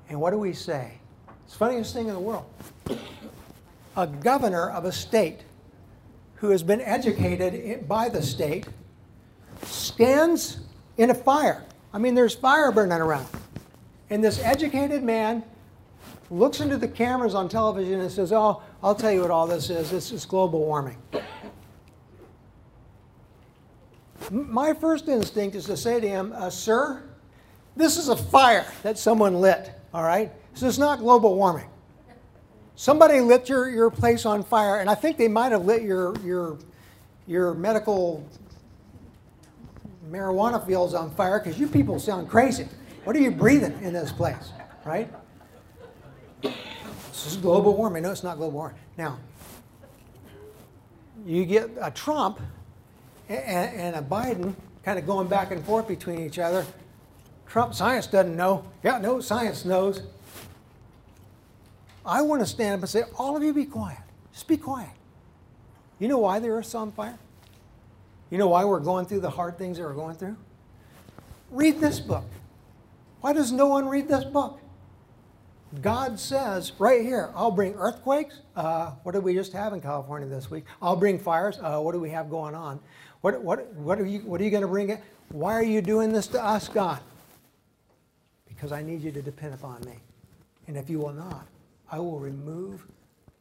And 0.09 0.19
what 0.19 0.31
do 0.31 0.39
we 0.39 0.51
say? 0.51 0.93
It's 1.43 1.53
the 1.53 1.59
funniest 1.59 1.93
thing 1.93 2.07
in 2.07 2.15
the 2.15 2.19
world. 2.19 2.45
A 3.97 4.07
governor 4.07 4.71
of 4.71 4.85
a 4.85 4.91
state 4.91 5.41
who 6.37 6.49
has 6.49 6.63
been 6.63 6.81
educated 6.81 7.87
by 7.87 8.09
the 8.09 8.23
state 8.23 8.67
stands 9.61 10.61
in 10.97 11.11
a 11.11 11.13
fire. 11.13 11.63
I 11.93 11.99
mean, 11.99 12.15
there's 12.15 12.33
fire 12.33 12.71
burning 12.71 12.97
around. 12.97 13.27
And 14.09 14.23
this 14.23 14.39
educated 14.39 15.03
man 15.03 15.43
looks 16.31 16.61
into 16.61 16.77
the 16.77 16.87
cameras 16.87 17.35
on 17.35 17.47
television 17.47 17.99
and 17.99 18.11
says, 18.11 18.31
Oh, 18.33 18.63
I'll 18.81 18.95
tell 18.95 19.11
you 19.11 19.21
what 19.21 19.29
all 19.29 19.45
this 19.45 19.69
is. 19.69 19.91
This 19.91 20.11
is 20.11 20.25
global 20.25 20.61
warming. 20.61 20.97
My 24.31 24.73
first 24.73 25.07
instinct 25.07 25.55
is 25.55 25.65
to 25.65 25.77
say 25.77 25.99
to 25.99 26.07
him, 26.07 26.33
uh, 26.35 26.49
Sir, 26.49 27.03
this 27.75 27.97
is 27.97 28.09
a 28.09 28.15
fire 28.15 28.65
that 28.83 28.97
someone 28.97 29.35
lit, 29.41 29.71
all 29.93 30.03
right? 30.03 30.31
This 30.53 30.63
is 30.63 30.79
not 30.79 30.99
global 30.99 31.35
warming. 31.35 31.67
Somebody 32.75 33.19
lit 33.19 33.49
your, 33.49 33.69
your 33.69 33.89
place 33.89 34.25
on 34.25 34.43
fire, 34.43 34.79
and 34.79 34.89
I 34.89 34.95
think 34.95 35.17
they 35.17 35.27
might 35.27 35.51
have 35.51 35.65
lit 35.65 35.83
your, 35.83 36.15
your, 36.19 36.57
your 37.27 37.53
medical 37.53 38.27
marijuana 40.09 40.65
fields 40.65 40.93
on 40.93 41.11
fire 41.11 41.39
because 41.39 41.59
you 41.59 41.67
people 41.67 41.99
sound 41.99 42.29
crazy. 42.29 42.67
What 43.03 43.15
are 43.15 43.19
you 43.19 43.31
breathing 43.31 43.77
in 43.81 43.93
this 43.93 44.11
place, 44.11 44.51
right? 44.85 45.11
This 46.41 47.27
is 47.27 47.37
global 47.37 47.75
warming. 47.75 48.03
No, 48.03 48.11
it's 48.11 48.23
not 48.23 48.37
global 48.37 48.57
warming. 48.57 48.77
Now, 48.97 49.17
you 51.25 51.45
get 51.45 51.69
a 51.81 51.91
Trump 51.91 52.39
and, 53.29 53.75
and 53.79 53.95
a 53.95 54.01
Biden 54.01 54.53
kind 54.83 54.99
of 54.99 55.05
going 55.05 55.27
back 55.27 55.51
and 55.51 55.63
forth 55.63 55.87
between 55.87 56.19
each 56.19 56.39
other. 56.39 56.65
Trump 57.47 57.73
science 57.73 58.07
doesn't 58.07 58.35
know. 58.35 58.65
Yeah, 58.83 58.97
no, 58.97 59.19
science 59.21 59.65
knows. 59.65 60.01
I 62.05 62.21
want 62.21 62.41
to 62.41 62.45
stand 62.45 62.75
up 62.75 62.81
and 62.81 62.89
say, 62.89 63.03
all 63.17 63.37
of 63.37 63.43
you 63.43 63.53
be 63.53 63.65
quiet. 63.65 63.99
Just 64.33 64.47
be 64.47 64.57
quiet. 64.57 64.89
You 65.99 66.07
know 66.07 66.17
why 66.17 66.39
the 66.39 66.49
earth's 66.49 66.75
on 66.75 66.91
fire? 66.91 67.17
You 68.29 68.37
know 68.37 68.47
why 68.47 68.65
we're 68.65 68.79
going 68.79 69.05
through 69.05 69.21
the 69.21 69.29
hard 69.29 69.57
things 69.57 69.77
that 69.77 69.83
we're 69.83 69.93
going 69.93 70.15
through? 70.15 70.35
Read 71.51 71.79
this 71.79 71.99
book. 71.99 72.25
Why 73.21 73.31
does 73.31 73.51
no 73.51 73.67
one 73.67 73.87
read 73.87 74.07
this 74.07 74.25
book? 74.25 74.59
God 75.81 76.19
says 76.19 76.73
right 76.77 77.01
here, 77.01 77.31
I'll 77.35 77.51
bring 77.51 77.73
earthquakes. 77.75 78.41
Uh, 78.55 78.91
what 79.03 79.13
did 79.13 79.23
we 79.23 79.33
just 79.33 79.53
have 79.53 79.73
in 79.73 79.81
California 79.81 80.27
this 80.27 80.51
week? 80.51 80.65
I'll 80.81 80.95
bring 80.95 81.17
fires. 81.17 81.57
Uh, 81.61 81.79
what 81.79 81.93
do 81.93 81.99
we 81.99 82.09
have 82.09 82.29
going 82.29 82.53
on? 82.53 82.79
What, 83.23 83.41
what, 83.41 83.73
what 83.75 84.01
are 84.01 84.05
you, 84.05 84.19
what 84.19 84.41
are 84.41 84.43
you 84.43 84.49
going 84.49 84.63
to 84.63 84.67
bring? 84.67 84.97
Why 85.29 85.53
are 85.53 85.63
you 85.63 85.81
doing 85.81 86.11
this 86.11 86.27
to 86.27 86.43
us, 86.43 86.67
God? 86.67 86.99
Because 88.49 88.73
I 88.73 88.83
need 88.83 89.01
you 89.01 89.13
to 89.13 89.21
depend 89.21 89.53
upon 89.53 89.79
me. 89.85 89.93
And 90.67 90.75
if 90.75 90.89
you 90.89 90.99
will 90.99 91.13
not, 91.13 91.47
I 91.89 91.99
will 91.99 92.19
remove 92.19 92.85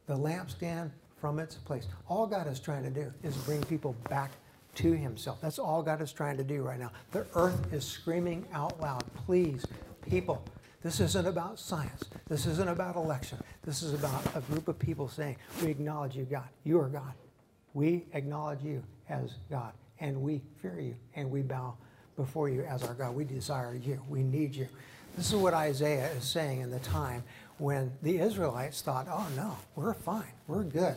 the 0.07 0.13
lampstand 0.13 0.91
from 1.19 1.37
its 1.37 1.55
place. 1.55 1.87
All 2.07 2.25
God 2.25 2.47
is 2.47 2.61
trying 2.61 2.83
to 2.83 2.89
do 2.89 3.11
is 3.23 3.35
bring 3.39 3.61
people 3.65 3.93
back 4.09 4.31
to 4.75 4.93
himself. 4.93 5.41
That's 5.41 5.59
all 5.59 5.83
God 5.83 6.01
is 6.01 6.13
trying 6.13 6.37
to 6.37 6.45
do 6.45 6.61
right 6.61 6.79
now. 6.79 6.93
The 7.11 7.25
earth 7.35 7.73
is 7.73 7.83
screaming 7.83 8.45
out 8.53 8.79
loud, 8.79 9.03
please, 9.25 9.65
people, 10.09 10.45
this 10.81 11.01
isn't 11.01 11.27
about 11.27 11.59
science. 11.59 12.05
This 12.29 12.45
isn't 12.45 12.69
about 12.69 12.95
election. 12.95 13.37
This 13.65 13.83
is 13.83 13.93
about 13.93 14.23
a 14.33 14.39
group 14.39 14.69
of 14.69 14.79
people 14.79 15.09
saying, 15.09 15.35
we 15.61 15.71
acknowledge 15.71 16.15
you, 16.15 16.23
God. 16.23 16.47
You 16.63 16.79
are 16.79 16.87
God. 16.87 17.13
We 17.73 18.05
acknowledge 18.13 18.63
you 18.63 18.81
as 19.09 19.35
God, 19.49 19.73
and 19.99 20.21
we 20.21 20.41
fear 20.61 20.79
you, 20.79 20.95
and 21.15 21.29
we 21.29 21.41
bow 21.41 21.75
before 22.15 22.49
you 22.49 22.63
as 22.63 22.83
our 22.83 22.93
God. 22.93 23.15
We 23.15 23.23
desire 23.23 23.75
you. 23.75 23.99
We 24.07 24.23
need 24.23 24.55
you. 24.55 24.67
This 25.15 25.31
is 25.31 25.35
what 25.35 25.53
Isaiah 25.53 26.09
is 26.13 26.23
saying 26.23 26.61
in 26.61 26.71
the 26.71 26.79
time 26.79 27.23
when 27.57 27.91
the 28.01 28.19
Israelites 28.19 28.81
thought, 28.81 29.07
oh 29.09 29.27
no, 29.35 29.57
we're 29.75 29.93
fine, 29.93 30.31
we're 30.47 30.63
good. 30.63 30.95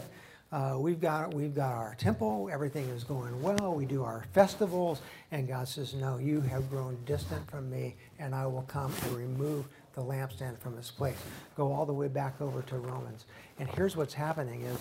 Uh, 0.53 0.77
we've 0.79 1.01
got 1.01 1.35
we've 1.35 1.55
got 1.55 1.75
our 1.75 1.97
temple, 1.97 2.49
everything 2.53 2.89
is 2.91 3.03
going 3.03 3.43
well. 3.43 3.75
We 3.75 3.85
do 3.85 4.05
our 4.05 4.25
festivals, 4.33 5.03
and 5.33 5.49
God 5.49 5.67
says, 5.67 5.93
"No, 5.93 6.19
you 6.19 6.41
have 6.41 6.71
grown 6.71 6.97
distant 7.05 7.51
from 7.51 7.69
me, 7.69 7.97
and 8.21 8.33
I 8.33 8.47
will 8.47 8.63
come 8.63 8.93
and 9.03 9.17
remove 9.17 9.67
the 9.95 10.03
lampstand 10.03 10.59
from 10.59 10.79
its 10.79 10.91
place." 10.91 11.19
Go 11.57 11.73
all 11.73 11.85
the 11.85 11.93
way 11.93 12.07
back 12.07 12.41
over 12.41 12.63
to 12.63 12.79
Romans, 12.79 13.25
and 13.59 13.69
here's 13.69 13.97
what's 13.97 14.15
happening: 14.15 14.63
is 14.63 14.79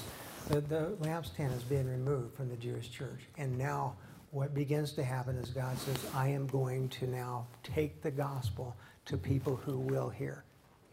the, 0.50 0.62
the 0.62 0.98
lampstand 1.02 1.56
is 1.56 1.64
being 1.64 1.88
removed 1.88 2.36
from 2.36 2.50
the 2.50 2.58
Jewish 2.58 2.90
church, 2.90 3.22
and 3.38 3.58
now 3.58 3.96
what 4.32 4.54
begins 4.54 4.92
to 4.94 5.04
happen 5.04 5.36
is 5.38 5.50
God 5.50 5.78
says, 5.80 5.98
"I 6.14 6.30
am 6.30 6.48
going 6.48 6.90
to 6.90 7.08
now 7.08 7.48
take 7.64 8.02
the 8.02 8.12
gospel 8.12 8.76
to 9.06 9.18
people 9.18 9.56
who 9.56 9.80
will 9.80 10.10
hear." 10.10 10.44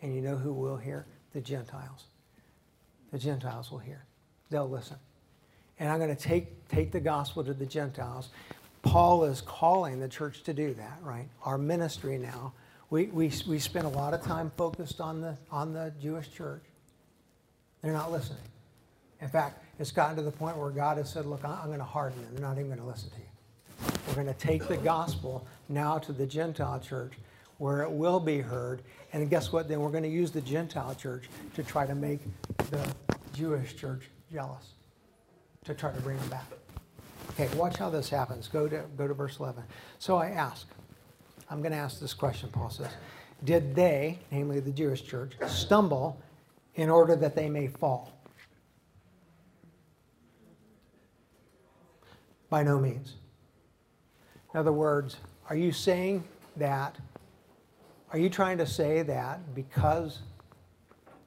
And 0.03 0.15
you 0.15 0.21
know 0.21 0.37
who 0.37 0.53
will 0.53 0.77
hear? 0.77 1.07
The 1.33 1.41
Gentiles. 1.41 2.07
The 3.12 3.19
Gentiles 3.19 3.71
will 3.71 3.79
hear. 3.79 4.05
They'll 4.51 4.69
listen. 4.69 4.97
And 5.79 5.88
I'm 5.88 5.99
going 5.99 6.15
to 6.15 6.21
take, 6.21 6.69
take 6.69 6.93
the 6.93 7.01
gospel 7.01 7.45
to 7.45 7.55
the 7.55 7.67
Gentiles. 7.67 8.29
Paul 8.83 9.25
is 9.25 9.41
calling 9.41 10.01
the 10.01 10.09
church 10.09 10.43
to 10.43 10.53
do 10.53 10.75
that, 10.75 10.99
right? 11.03 11.29
Our 11.45 11.57
ministry 11.57 12.19
now. 12.19 12.53
We, 12.91 13.07
we, 13.07 13.33
we 13.49 13.59
spend 13.59 13.87
a 13.87 13.91
lot 13.91 14.12
of 14.12 14.23
time 14.23 14.53
focused 14.57 15.01
on 15.01 15.21
the, 15.21 15.38
on 15.51 15.73
the 15.73 15.93
Jewish 16.01 16.31
church. 16.31 16.65
They're 17.81 17.93
not 17.93 18.12
listening. 18.12 18.43
In 19.22 19.28
fact, 19.28 19.62
it's 19.78 19.92
gotten 19.92 20.16
to 20.16 20.22
the 20.22 20.32
point 20.32 20.56
where 20.56 20.70
God 20.70 20.98
has 20.98 21.11
said, 21.11 21.24
Look, 21.26 21.44
I'm 21.44 21.66
going 21.66 21.78
to 21.78 21.85
harden 21.85 22.20
them. 22.22 22.35
They're 22.35 22.42
not 22.42 22.58
even 22.58 22.66
going 22.66 22.80
to 22.80 22.87
listen 22.87 23.08
to 23.11 23.16
you. 23.16 23.92
We're 24.08 24.14
going 24.14 24.26
to 24.26 24.35
take 24.35 24.66
the 24.66 24.76
gospel 24.76 25.46
now 25.68 25.98
to 25.98 26.12
the 26.12 26.26
Gentile 26.26 26.80
church 26.80 27.12
where 27.58 27.82
it 27.82 27.90
will 27.90 28.18
be 28.18 28.40
heard. 28.40 28.82
And 29.12 29.30
guess 29.30 29.52
what? 29.52 29.68
Then 29.68 29.80
we're 29.80 29.90
going 29.90 30.02
to 30.02 30.08
use 30.08 30.32
the 30.32 30.40
Gentile 30.40 30.94
church 30.96 31.28
to 31.54 31.62
try 31.62 31.87
to 31.87 31.94
make 31.94 32.20
the 32.70 32.94
Jewish 33.32 33.76
church 33.76 34.11
jealous, 34.32 34.72
to 35.64 35.74
try 35.74 35.92
to 35.92 36.00
bring 36.00 36.18
them 36.18 36.28
back. 36.28 36.46
Okay, 37.30 37.48
watch 37.56 37.76
how 37.76 37.88
this 37.88 38.11
happens. 38.11 38.48
Go 38.48 38.68
to, 38.68 38.82
go 38.96 39.06
to 39.06 39.14
verse 39.14 39.38
11. 39.38 39.62
So 40.00 40.16
I 40.16 40.30
ask, 40.30 40.66
I'm 41.48 41.61
going 41.61 41.72
to 41.72 41.78
ask 41.78 42.00
this 42.00 42.12
question, 42.12 42.48
Paul 42.50 42.70
says. 42.70 42.90
Did 43.44 43.74
they, 43.74 44.18
namely 44.32 44.61
the 44.61 44.72
Jewish 44.72 45.04
church, 45.04 45.32
stumble 45.46 46.20
in 46.74 46.90
order 46.90 47.14
that 47.16 47.37
they 47.37 47.48
may 47.48 47.68
fall? 47.68 48.12
By 52.53 52.62
no 52.62 52.79
means. 52.79 53.15
In 54.53 54.61
other 54.61 54.75
words, 54.75 55.17
are 55.49 55.57
you 55.57 55.73
saying 55.73 56.23
that 56.59 56.99
are 58.12 58.19
you 58.19 58.29
trying 58.29 58.59
to 58.59 58.67
say 58.67 59.01
that 59.01 59.55
because 59.55 60.19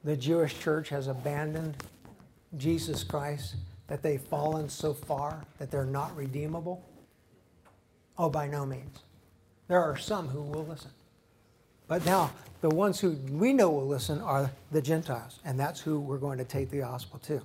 the 0.03 0.15
Jewish 0.15 0.59
church 0.59 0.89
has 0.89 1.07
abandoned 1.07 1.77
Jesus 2.57 3.03
Christ, 3.03 3.55
that 3.87 4.03
they've 4.03 4.21
fallen 4.21 4.69
so 4.69 4.93
far 4.93 5.43
that 5.57 5.71
they're 5.71 5.83
not 5.83 6.15
redeemable? 6.15 6.87
Oh, 8.19 8.29
by 8.29 8.45
no 8.45 8.63
means. 8.63 8.99
There 9.67 9.81
are 9.81 9.97
some 9.97 10.27
who 10.27 10.43
will 10.43 10.67
listen. 10.67 10.91
But 11.87 12.05
now, 12.05 12.29
the 12.61 12.69
ones 12.69 12.99
who 12.99 13.13
we 13.31 13.51
know 13.51 13.71
will 13.71 13.87
listen 13.87 14.21
are 14.21 14.51
the 14.71 14.81
Gentiles, 14.81 15.39
and 15.43 15.59
that's 15.59 15.81
who 15.81 15.99
we're 15.99 16.19
going 16.19 16.37
to 16.37 16.45
take 16.45 16.69
the 16.69 16.81
gospel 16.81 17.17
to. 17.21 17.41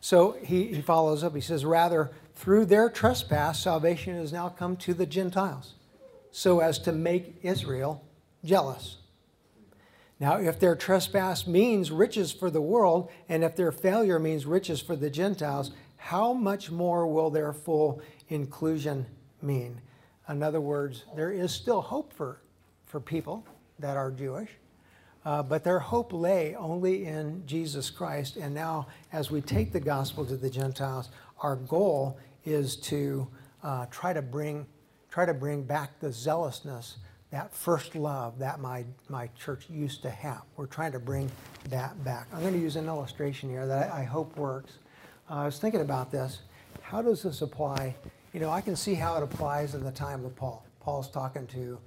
So 0.00 0.36
he, 0.42 0.74
he 0.74 0.80
follows 0.80 1.24
up. 1.24 1.34
He 1.34 1.40
says, 1.40 1.64
Rather, 1.64 2.10
through 2.34 2.66
their 2.66 2.88
trespass, 2.88 3.60
salvation 3.60 4.14
has 4.14 4.32
now 4.32 4.48
come 4.48 4.76
to 4.78 4.94
the 4.94 5.06
Gentiles, 5.06 5.74
so 6.30 6.60
as 6.60 6.78
to 6.80 6.92
make 6.92 7.36
Israel 7.42 8.04
jealous. 8.44 8.98
Now, 10.20 10.38
if 10.38 10.58
their 10.58 10.74
trespass 10.74 11.46
means 11.46 11.90
riches 11.90 12.32
for 12.32 12.50
the 12.50 12.60
world, 12.60 13.10
and 13.28 13.44
if 13.44 13.54
their 13.54 13.70
failure 13.70 14.18
means 14.18 14.46
riches 14.46 14.80
for 14.80 14.96
the 14.96 15.10
Gentiles, 15.10 15.70
how 15.96 16.32
much 16.32 16.70
more 16.70 17.06
will 17.06 17.30
their 17.30 17.52
full 17.52 18.00
inclusion 18.28 19.06
mean? 19.42 19.80
In 20.28 20.42
other 20.42 20.60
words, 20.60 21.04
there 21.14 21.30
is 21.30 21.52
still 21.52 21.80
hope 21.80 22.12
for, 22.12 22.40
for 22.86 23.00
people 23.00 23.46
that 23.78 23.96
are 23.96 24.10
Jewish, 24.10 24.50
uh, 25.28 25.42
but 25.42 25.62
their 25.62 25.78
hope 25.78 26.10
lay 26.14 26.54
only 26.54 27.04
in 27.04 27.42
Jesus 27.44 27.90
Christ. 27.90 28.38
And 28.38 28.54
now, 28.54 28.86
as 29.12 29.30
we 29.30 29.42
take 29.42 29.74
the 29.74 29.80
gospel 29.80 30.24
to 30.24 30.38
the 30.38 30.48
Gentiles, 30.48 31.10
our 31.42 31.56
goal 31.56 32.18
is 32.46 32.76
to 32.76 33.28
uh, 33.62 33.84
try 33.90 34.14
to 34.14 34.22
bring 34.22 34.64
try 35.10 35.26
to 35.26 35.34
bring 35.34 35.64
back 35.64 36.00
the 36.00 36.10
zealousness 36.10 36.96
that 37.30 37.54
first 37.54 37.94
love 37.94 38.38
that 38.38 38.58
my, 38.58 38.84
my 39.10 39.28
church 39.38 39.66
used 39.68 40.00
to 40.02 40.10
have. 40.10 40.42
We're 40.56 40.66
trying 40.66 40.92
to 40.92 40.98
bring 40.98 41.30
that 41.68 42.02
back. 42.04 42.26
I'm 42.32 42.40
going 42.40 42.54
to 42.54 42.58
use 42.58 42.76
an 42.76 42.86
illustration 42.86 43.50
here 43.50 43.66
that 43.66 43.92
I, 43.92 44.00
I 44.00 44.04
hope 44.04 44.34
works. 44.38 44.78
Uh, 45.30 45.34
I 45.34 45.44
was 45.44 45.58
thinking 45.58 45.82
about 45.82 46.10
this. 46.10 46.40
How 46.80 47.02
does 47.02 47.22
this 47.22 47.42
apply? 47.42 47.94
You 48.32 48.40
know, 48.40 48.48
I 48.48 48.62
can 48.62 48.76
see 48.76 48.94
how 48.94 49.18
it 49.18 49.22
applies 49.22 49.74
in 49.74 49.84
the 49.84 49.92
time 49.92 50.24
of 50.24 50.34
Paul. 50.36 50.64
Paul's 50.80 51.10
talking 51.10 51.46
to 51.48 51.78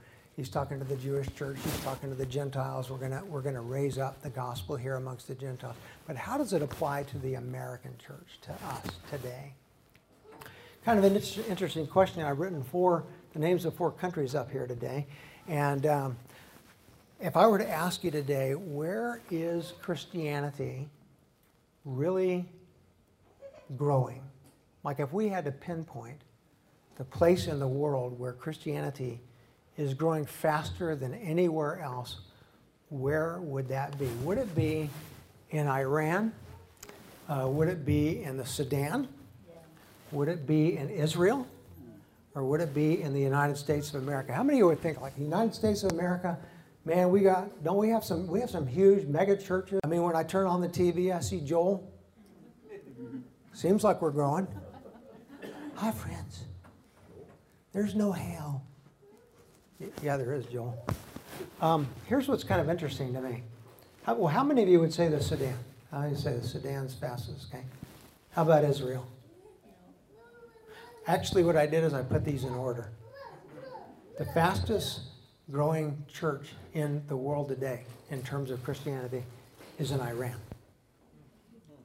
he's 0.42 0.50
talking 0.50 0.80
to 0.80 0.84
the 0.84 0.96
Jewish 0.96 1.28
church, 1.36 1.58
he's 1.64 1.80
talking 1.82 2.10
to 2.10 2.16
the 2.16 2.26
Gentiles. 2.26 2.90
We're 2.90 2.98
going 2.98 3.12
to 3.12 3.24
we're 3.26 3.44
to 3.44 3.62
raise 3.62 4.00
up 4.00 4.24
the 4.24 4.30
gospel 4.32 4.76
here 4.76 4.96
amongst 4.96 5.28
the 5.28 5.36
Gentiles. 5.36 5.76
But 6.08 6.16
how 6.16 6.40
does 6.40 6.52
it 6.52 6.64
apply 6.64 7.04
to 7.04 7.20
the 7.20 7.36
American 7.36 7.94
church, 8.04 8.40
to 8.42 8.52
us 8.52 8.88
today? 9.12 9.54
Kind 10.84 10.98
of 10.98 11.06
an 11.06 11.16
interesting 11.48 11.86
question. 11.86 12.24
I've 12.24 12.40
written 12.40 12.64
four 12.64 13.04
the 13.34 13.40
names 13.40 13.66
of 13.66 13.76
four 13.76 13.92
countries 13.92 14.34
up 14.34 14.50
here 14.50 14.66
today, 14.66 15.06
and 15.48 15.86
um, 15.86 16.18
if 17.20 17.38
I 17.38 17.46
were 17.46 17.60
to 17.60 17.70
ask 17.70 18.04
you 18.04 18.10
today, 18.10 18.56
where 18.56 19.22
is 19.30 19.74
Christianity 19.80 20.90
really 21.86 22.50
growing? 23.78 24.24
Like 24.84 25.00
if 25.00 25.14
we 25.14 25.30
had 25.30 25.46
to 25.46 25.52
pinpoint 25.52 26.18
the 26.96 27.04
place 27.04 27.46
in 27.46 27.60
the 27.60 27.68
world 27.68 28.18
where 28.18 28.34
Christianity 28.34 29.20
is 29.78 29.94
growing 29.94 30.26
faster 30.26 30.96
than 30.96 31.14
anywhere 31.16 31.80
else, 31.80 32.22
where 32.90 33.40
would 33.40 33.68
that 33.70 33.98
be? 33.98 34.08
Would 34.24 34.38
it 34.38 34.54
be 34.56 34.90
in 35.52 35.68
Iran? 35.68 36.34
Uh, 37.30 37.48
would 37.48 37.68
it 37.68 37.86
be 37.86 38.24
in 38.24 38.38
the 38.38 38.46
Sudan? 38.46 39.08
Yeah. 39.48 39.56
Would 40.12 40.28
it 40.28 40.46
be 40.46 40.78
in 40.78 40.90
Israel? 40.90 41.48
Or 42.36 42.44
would 42.44 42.62
it 42.62 42.74
be 42.74 43.02
in 43.02 43.14
the 43.14 43.20
United 43.20 43.58
States 43.58 43.94
of 43.94 44.04
America? 44.04 44.34
How 44.34 44.44
many 44.44 44.58
of 44.58 44.60
you 44.60 44.68
would 44.68 44.80
think 44.80 45.02
like 45.02 45.16
the 45.16 45.24
United 45.24 45.54
States 45.54 45.84
of 45.84 45.92
America? 45.92 46.38
Man, 46.86 47.10
we 47.10 47.22
got 47.22 47.64
don't 47.64 47.78
we 47.78 47.90
have 47.90 48.04
some 48.04 48.28
we 48.28 48.40
have 48.40 48.50
some 48.50 48.66
huge 48.66 49.06
mega 49.06 49.36
churches? 49.38 49.80
I 49.84 49.88
mean, 49.88 50.02
when 50.02 50.16
I 50.16 50.24
turn 50.24 50.48
on 50.48 50.62
the 50.62 50.70
TV, 50.70 51.16
I 51.16 51.20
see 51.20 51.42
Joel. 51.42 51.92
Seems 53.54 53.84
like 53.84 54.02
we're 54.02 54.12
growing. 54.12 54.48
Hi, 55.76 55.92
friends. 55.92 56.46
There's 57.74 57.96
no 57.96 58.12
hell. 58.12 58.64
Yeah, 60.04 60.18
there 60.18 60.34
is, 60.34 60.46
Joel. 60.46 60.84
Um, 61.62 61.88
here's 62.08 62.28
what's 62.28 62.44
kind 62.44 62.62
of 62.62 62.70
interesting 62.70 63.14
to 63.14 63.22
me. 63.22 63.44
How, 64.04 64.16
well, 64.16 64.28
how 64.28 64.44
many 64.44 64.64
of 64.64 64.70
you 64.70 64.80
would 64.80 64.94
say 64.94 65.08
the 65.08 65.22
Sudan? 65.22 65.58
How 65.92 66.02
many 66.02 66.16
say 66.16 66.36
the 66.36 66.48
Sudan's 66.48 66.94
fastest? 66.94 67.48
Okay. 67.50 67.64
How 68.32 68.44
about 68.44 68.64
Israel? 68.64 69.08
Actually, 71.08 71.44
what 71.44 71.56
I 71.56 71.66
did 71.66 71.84
is 71.84 71.94
I 71.94 72.04
put 72.04 72.24
these 72.24 72.44
in 72.44 72.54
order. 72.54 72.92
The 74.18 74.26
fastest 74.26 75.02
growing 75.52 76.04
church 76.08 76.50
in 76.74 77.04
the 77.08 77.18
world 77.18 77.50
today, 77.50 77.84
in 78.10 78.22
terms 78.22 78.52
of 78.52 78.64
Christianity, 78.64 79.24
is 79.80 79.92
in 79.92 80.00
Iran. 80.00 80.36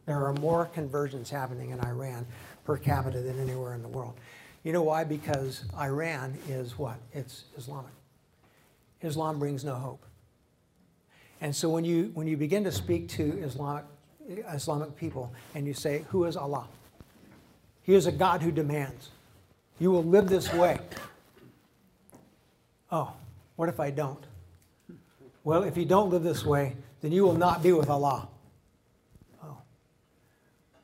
There 0.04 0.24
are 0.24 0.34
more 0.34 0.66
conversions 0.66 1.30
happening 1.30 1.70
in 1.70 1.80
Iran 1.80 2.26
per 2.64 2.76
capita 2.76 3.20
than 3.20 3.40
anywhere 3.40 3.74
in 3.74 3.82
the 3.82 3.88
world. 3.88 4.14
You 4.66 4.72
know 4.72 4.82
why? 4.82 5.04
Because 5.04 5.62
Iran 5.78 6.36
is 6.48 6.76
what? 6.76 6.96
It's 7.12 7.44
Islamic. 7.56 7.92
Islam 9.00 9.38
brings 9.38 9.64
no 9.64 9.76
hope. 9.76 10.04
And 11.40 11.54
so 11.54 11.68
when 11.68 11.84
you, 11.84 12.10
when 12.14 12.26
you 12.26 12.36
begin 12.36 12.64
to 12.64 12.72
speak 12.72 13.08
to 13.10 13.22
Islamic, 13.44 13.84
Islamic 14.52 14.96
people 14.96 15.32
and 15.54 15.68
you 15.68 15.72
say, 15.72 16.04
Who 16.08 16.24
is 16.24 16.36
Allah? 16.36 16.66
He 17.84 17.94
is 17.94 18.08
a 18.08 18.12
God 18.12 18.42
who 18.42 18.50
demands. 18.50 19.10
You 19.78 19.92
will 19.92 20.02
live 20.02 20.28
this 20.28 20.52
way. 20.52 20.80
Oh, 22.90 23.12
what 23.54 23.68
if 23.68 23.78
I 23.78 23.90
don't? 23.92 24.26
Well, 25.44 25.62
if 25.62 25.76
you 25.76 25.84
don't 25.84 26.10
live 26.10 26.24
this 26.24 26.44
way, 26.44 26.74
then 27.02 27.12
you 27.12 27.22
will 27.22 27.38
not 27.38 27.62
be 27.62 27.70
with 27.70 27.88
Allah 27.88 28.26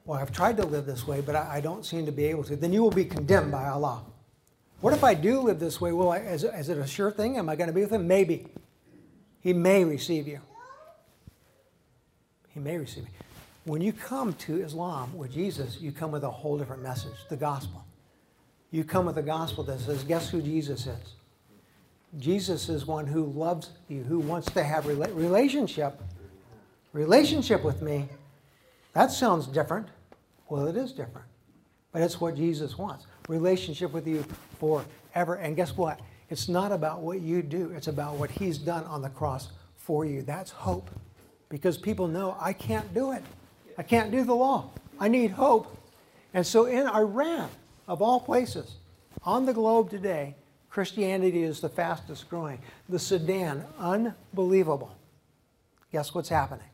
well, 0.05 0.19
I've 0.19 0.33
tried 0.33 0.57
to 0.57 0.67
live 0.67 0.87
this 0.87 1.07
way, 1.07 1.21
but 1.21 1.37
I, 1.37 1.57
I, 1.57 1.61
don't 1.61 1.85
seem 1.87 2.07
to 2.07 2.13
be 2.13 2.25
able 2.25 2.45
to, 2.45 2.57
then 2.57 2.73
you 2.73 2.83
will 2.83 2.91
be 2.91 3.05
condemned 3.05 3.53
by 3.53 3.69
Allah. 3.69 4.03
What 4.81 4.93
if 4.93 5.05
I 5.05 5.15
do 5.15 5.41
live 5.41 5.61
this 5.61 5.81
way? 5.81 5.93
Well, 5.93 6.13
is, 6.13 6.43
is 6.43 6.69
it 6.69 6.79
a 6.79 6.87
sure 6.87 7.13
thing? 7.13 7.39
Am 7.39 7.49
I 7.49 7.55
going 7.55 7.69
to 7.69 7.73
be 7.73 7.83
with 7.83 7.93
him? 7.93 8.09
Maybe. 8.09 8.49
He 9.41 9.53
may 9.53 9.85
receive 9.85 10.27
you. 10.27 10.41
He 12.49 12.61
may 12.61 12.79
receive 12.79 13.05
you. 13.05 13.11
When 13.65 13.81
you 13.81 13.93
come 13.93 14.33
to 14.35 14.61
Islam 14.61 15.17
with 15.17 15.33
Jesus, 15.33 15.81
you 15.81 15.93
come 15.93 16.11
with 16.11 16.25
a 16.25 16.31
whole 16.31 16.59
different 16.59 16.83
message 16.83 17.15
the 17.29 17.37
gospel. 17.37 17.85
You 18.73 18.83
come 18.83 19.07
with 19.07 19.19
a 19.19 19.23
gospel 19.23 19.63
that 19.65 19.81
says, 19.81 20.03
guess 20.03 20.31
who 20.31 20.43
Jesus 20.43 20.87
is? 20.87 21.15
Jesus 22.19 22.69
is 22.69 22.87
one 22.87 23.07
who 23.07 23.25
loves 23.27 23.71
you, 23.89 24.03
who 24.03 24.19
wants 24.19 24.51
to 24.53 24.65
have 24.65 24.85
rela- 24.85 25.15
relationship, 25.15 26.01
relationship 26.93 27.63
with 27.63 27.83
me, 27.83 28.09
that 28.93 29.11
sounds 29.11 29.47
different. 29.47 29.89
Well, 30.49 30.67
it 30.67 30.77
is 30.77 30.93
different. 30.93 31.27
But 31.93 32.03
it's 32.03 32.21
what 32.21 32.37
Jesus 32.37 32.77
wants 32.77 33.07
relationship 33.29 33.93
with 33.93 34.07
you 34.07 34.25
forever. 34.59 35.35
And 35.37 35.55
guess 35.55 35.77
what? 35.77 36.01
It's 36.29 36.49
not 36.49 36.73
about 36.73 37.01
what 37.01 37.21
you 37.21 37.43
do, 37.43 37.71
it's 37.77 37.89
about 37.89 38.17
what 38.17 38.31
He's 38.31 38.59
done 38.59 38.85
on 38.85 39.03
the 39.03 39.11
cross 39.11 39.51
for 39.77 40.05
you. 40.05 40.23
That's 40.23 40.51
hope. 40.51 40.91
Because 41.49 41.77
people 41.77 42.09
know 42.09 42.37
I 42.41 42.55
can't 42.55 42.93
do 42.95 43.13
it. 43.13 43.23
I 43.77 43.83
can't 43.83 44.11
do 44.11 44.25
the 44.25 44.35
law. 44.35 44.71
I 44.99 45.09
need 45.09 45.33
hope. 45.33 45.77
And 46.33 46.47
so 46.47 46.65
in 46.65 46.87
Iran, 46.87 47.51
of 47.87 48.01
all 48.01 48.21
places, 48.21 48.77
on 49.25 49.45
the 49.45 49.53
globe 49.53 49.91
today, 49.91 50.35
Christianity 50.71 51.43
is 51.43 51.61
the 51.61 51.69
fastest 51.69 52.31
growing. 52.31 52.59
The 52.89 52.99
Sudan, 52.99 53.65
unbelievable. 53.79 54.97
Guess 55.93 56.15
what's 56.15 56.31
happening? 56.31 56.65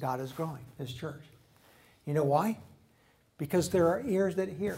God 0.00 0.20
is 0.20 0.32
growing, 0.32 0.64
His 0.78 0.92
church. 0.92 1.22
You 2.10 2.14
know 2.14 2.24
why? 2.24 2.58
Because 3.38 3.70
there 3.70 3.86
are 3.86 4.02
ears 4.04 4.34
that 4.34 4.48
hear. 4.48 4.76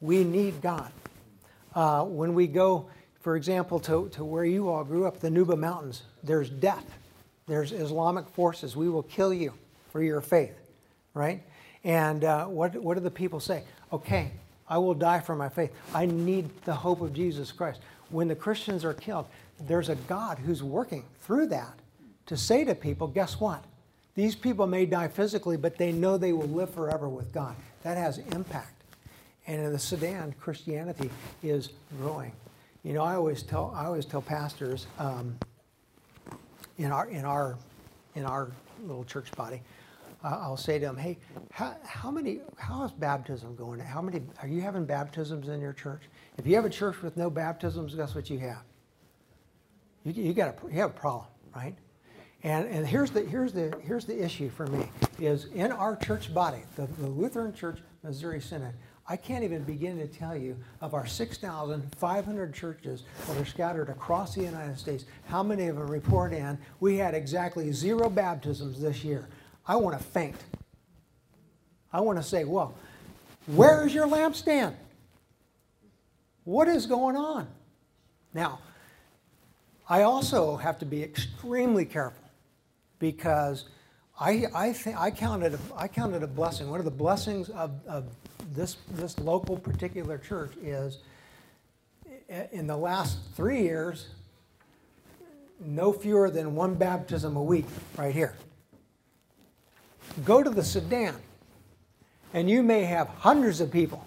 We 0.00 0.24
need 0.24 0.60
God. 0.60 0.90
Uh, 1.72 2.02
when 2.02 2.34
we 2.34 2.48
go, 2.48 2.90
for 3.20 3.36
example, 3.36 3.78
to, 3.78 4.08
to 4.14 4.24
where 4.24 4.44
you 4.44 4.68
all 4.68 4.82
grew 4.82 5.06
up, 5.06 5.20
the 5.20 5.28
Nuba 5.28 5.56
Mountains, 5.56 6.02
there's 6.24 6.50
death. 6.50 6.84
There's 7.46 7.70
Islamic 7.70 8.26
forces. 8.30 8.74
We 8.74 8.88
will 8.88 9.04
kill 9.04 9.32
you 9.32 9.52
for 9.92 10.02
your 10.02 10.20
faith, 10.20 10.58
right? 11.14 11.44
And 11.84 12.24
uh, 12.24 12.46
what, 12.46 12.74
what 12.74 12.94
do 12.94 13.04
the 13.04 13.08
people 13.08 13.38
say? 13.38 13.62
Okay, 13.92 14.32
I 14.68 14.78
will 14.78 14.94
die 14.94 15.20
for 15.20 15.36
my 15.36 15.48
faith. 15.48 15.70
I 15.94 16.06
need 16.06 16.50
the 16.64 16.74
hope 16.74 17.02
of 17.02 17.14
Jesus 17.14 17.52
Christ. 17.52 17.82
When 18.10 18.26
the 18.26 18.34
Christians 18.34 18.84
are 18.84 18.94
killed, 18.94 19.26
there's 19.60 19.90
a 19.90 19.94
God 19.94 20.40
who's 20.40 20.64
working 20.64 21.04
through 21.20 21.46
that 21.50 21.78
to 22.26 22.36
say 22.36 22.64
to 22.64 22.74
people, 22.74 23.06
guess 23.06 23.38
what? 23.38 23.62
These 24.18 24.34
people 24.34 24.66
may 24.66 24.84
die 24.84 25.06
physically, 25.06 25.56
but 25.56 25.78
they 25.78 25.92
know 25.92 26.18
they 26.18 26.32
will 26.32 26.48
live 26.48 26.74
forever 26.74 27.08
with 27.08 27.32
God. 27.32 27.54
That 27.84 27.96
has 27.96 28.18
impact. 28.18 28.82
And 29.46 29.62
in 29.62 29.72
the 29.72 29.78
Sudan, 29.78 30.34
Christianity 30.40 31.08
is 31.40 31.68
growing. 32.00 32.32
You 32.82 32.94
know, 32.94 33.04
I 33.04 33.14
always 33.14 33.44
tell 33.44 33.72
I 33.76 33.84
always 33.84 34.04
tell 34.04 34.20
pastors 34.20 34.88
um, 34.98 35.38
in 36.78 36.90
our 36.90 37.08
in 37.08 37.24
our 37.24 37.58
in 38.16 38.24
our 38.24 38.50
little 38.82 39.04
church 39.04 39.30
body, 39.36 39.62
uh, 40.24 40.36
I'll 40.42 40.56
say 40.56 40.80
to 40.80 40.86
them, 40.86 40.96
"Hey, 40.96 41.16
how, 41.52 41.76
how 41.84 42.10
many? 42.10 42.40
How 42.56 42.82
is 42.86 42.90
baptism 42.90 43.54
going? 43.54 43.78
How 43.78 44.02
many 44.02 44.22
are 44.42 44.48
you 44.48 44.60
having 44.60 44.84
baptisms 44.84 45.46
in 45.46 45.60
your 45.60 45.72
church? 45.72 46.02
If 46.38 46.44
you 46.44 46.56
have 46.56 46.64
a 46.64 46.70
church 46.70 47.02
with 47.02 47.16
no 47.16 47.30
baptisms, 47.30 47.94
guess 47.94 48.16
what 48.16 48.28
you 48.30 48.40
have? 48.40 48.64
You, 50.02 50.12
you 50.24 50.32
got 50.32 50.56
a 50.56 50.72
you 50.72 50.80
have 50.80 50.90
a 50.90 50.94
problem, 50.94 51.28
right? 51.54 51.76
And, 52.44 52.68
and 52.68 52.86
here's, 52.86 53.10
the, 53.10 53.22
here's, 53.22 53.52
the, 53.52 53.74
here's 53.82 54.04
the 54.04 54.22
issue 54.22 54.48
for 54.48 54.66
me, 54.68 54.88
is 55.18 55.46
in 55.46 55.72
our 55.72 55.96
church 55.96 56.32
body, 56.32 56.62
the, 56.76 56.86
the 56.98 57.08
Lutheran 57.08 57.52
Church 57.52 57.78
Missouri 58.04 58.40
Synod, 58.40 58.74
I 59.08 59.16
can't 59.16 59.42
even 59.42 59.64
begin 59.64 59.96
to 59.98 60.06
tell 60.06 60.36
you 60.36 60.56
of 60.80 60.94
our 60.94 61.06
6,500 61.06 62.54
churches 62.54 63.04
that 63.26 63.36
are 63.38 63.44
scattered 63.44 63.88
across 63.88 64.34
the 64.34 64.42
United 64.42 64.78
States, 64.78 65.06
how 65.26 65.42
many 65.42 65.66
of 65.66 65.76
them 65.76 65.88
report 65.88 66.32
in, 66.32 66.58
we 66.78 66.98
had 66.98 67.14
exactly 67.14 67.72
zero 67.72 68.10
baptisms 68.10 68.80
this 68.80 69.02
year. 69.02 69.28
I 69.66 69.76
want 69.76 69.98
to 69.98 70.04
faint. 70.04 70.36
I 71.92 72.00
want 72.02 72.18
to 72.18 72.22
say, 72.22 72.44
well, 72.44 72.74
where 73.46 73.86
is 73.86 73.94
your 73.94 74.06
lampstand? 74.06 74.74
What 76.44 76.68
is 76.68 76.86
going 76.86 77.16
on? 77.16 77.48
Now, 78.34 78.60
I 79.88 80.02
also 80.02 80.56
have 80.56 80.78
to 80.80 80.86
be 80.86 81.02
extremely 81.02 81.86
careful 81.86 82.27
because 82.98 83.64
I, 84.18 84.46
I, 84.54 84.72
think, 84.72 84.98
I, 84.98 85.10
counted 85.10 85.54
a, 85.54 85.58
I 85.76 85.88
counted 85.88 86.22
a 86.22 86.26
blessing. 86.26 86.70
One 86.70 86.80
of 86.80 86.84
the 86.84 86.90
blessings 86.90 87.48
of, 87.50 87.72
of 87.86 88.06
this, 88.54 88.76
this 88.92 89.18
local 89.18 89.56
particular 89.56 90.18
church 90.18 90.52
is 90.62 90.98
in 92.52 92.66
the 92.66 92.76
last 92.76 93.18
three 93.34 93.62
years, 93.62 94.08
no 95.60 95.92
fewer 95.92 96.30
than 96.30 96.54
one 96.54 96.74
baptism 96.74 97.36
a 97.36 97.42
week 97.42 97.66
right 97.96 98.14
here. 98.14 98.34
Go 100.24 100.42
to 100.42 100.50
the 100.50 100.64
Sudan, 100.64 101.14
and 102.34 102.50
you 102.50 102.62
may 102.62 102.84
have 102.84 103.08
hundreds 103.08 103.60
of 103.60 103.70
people 103.70 104.06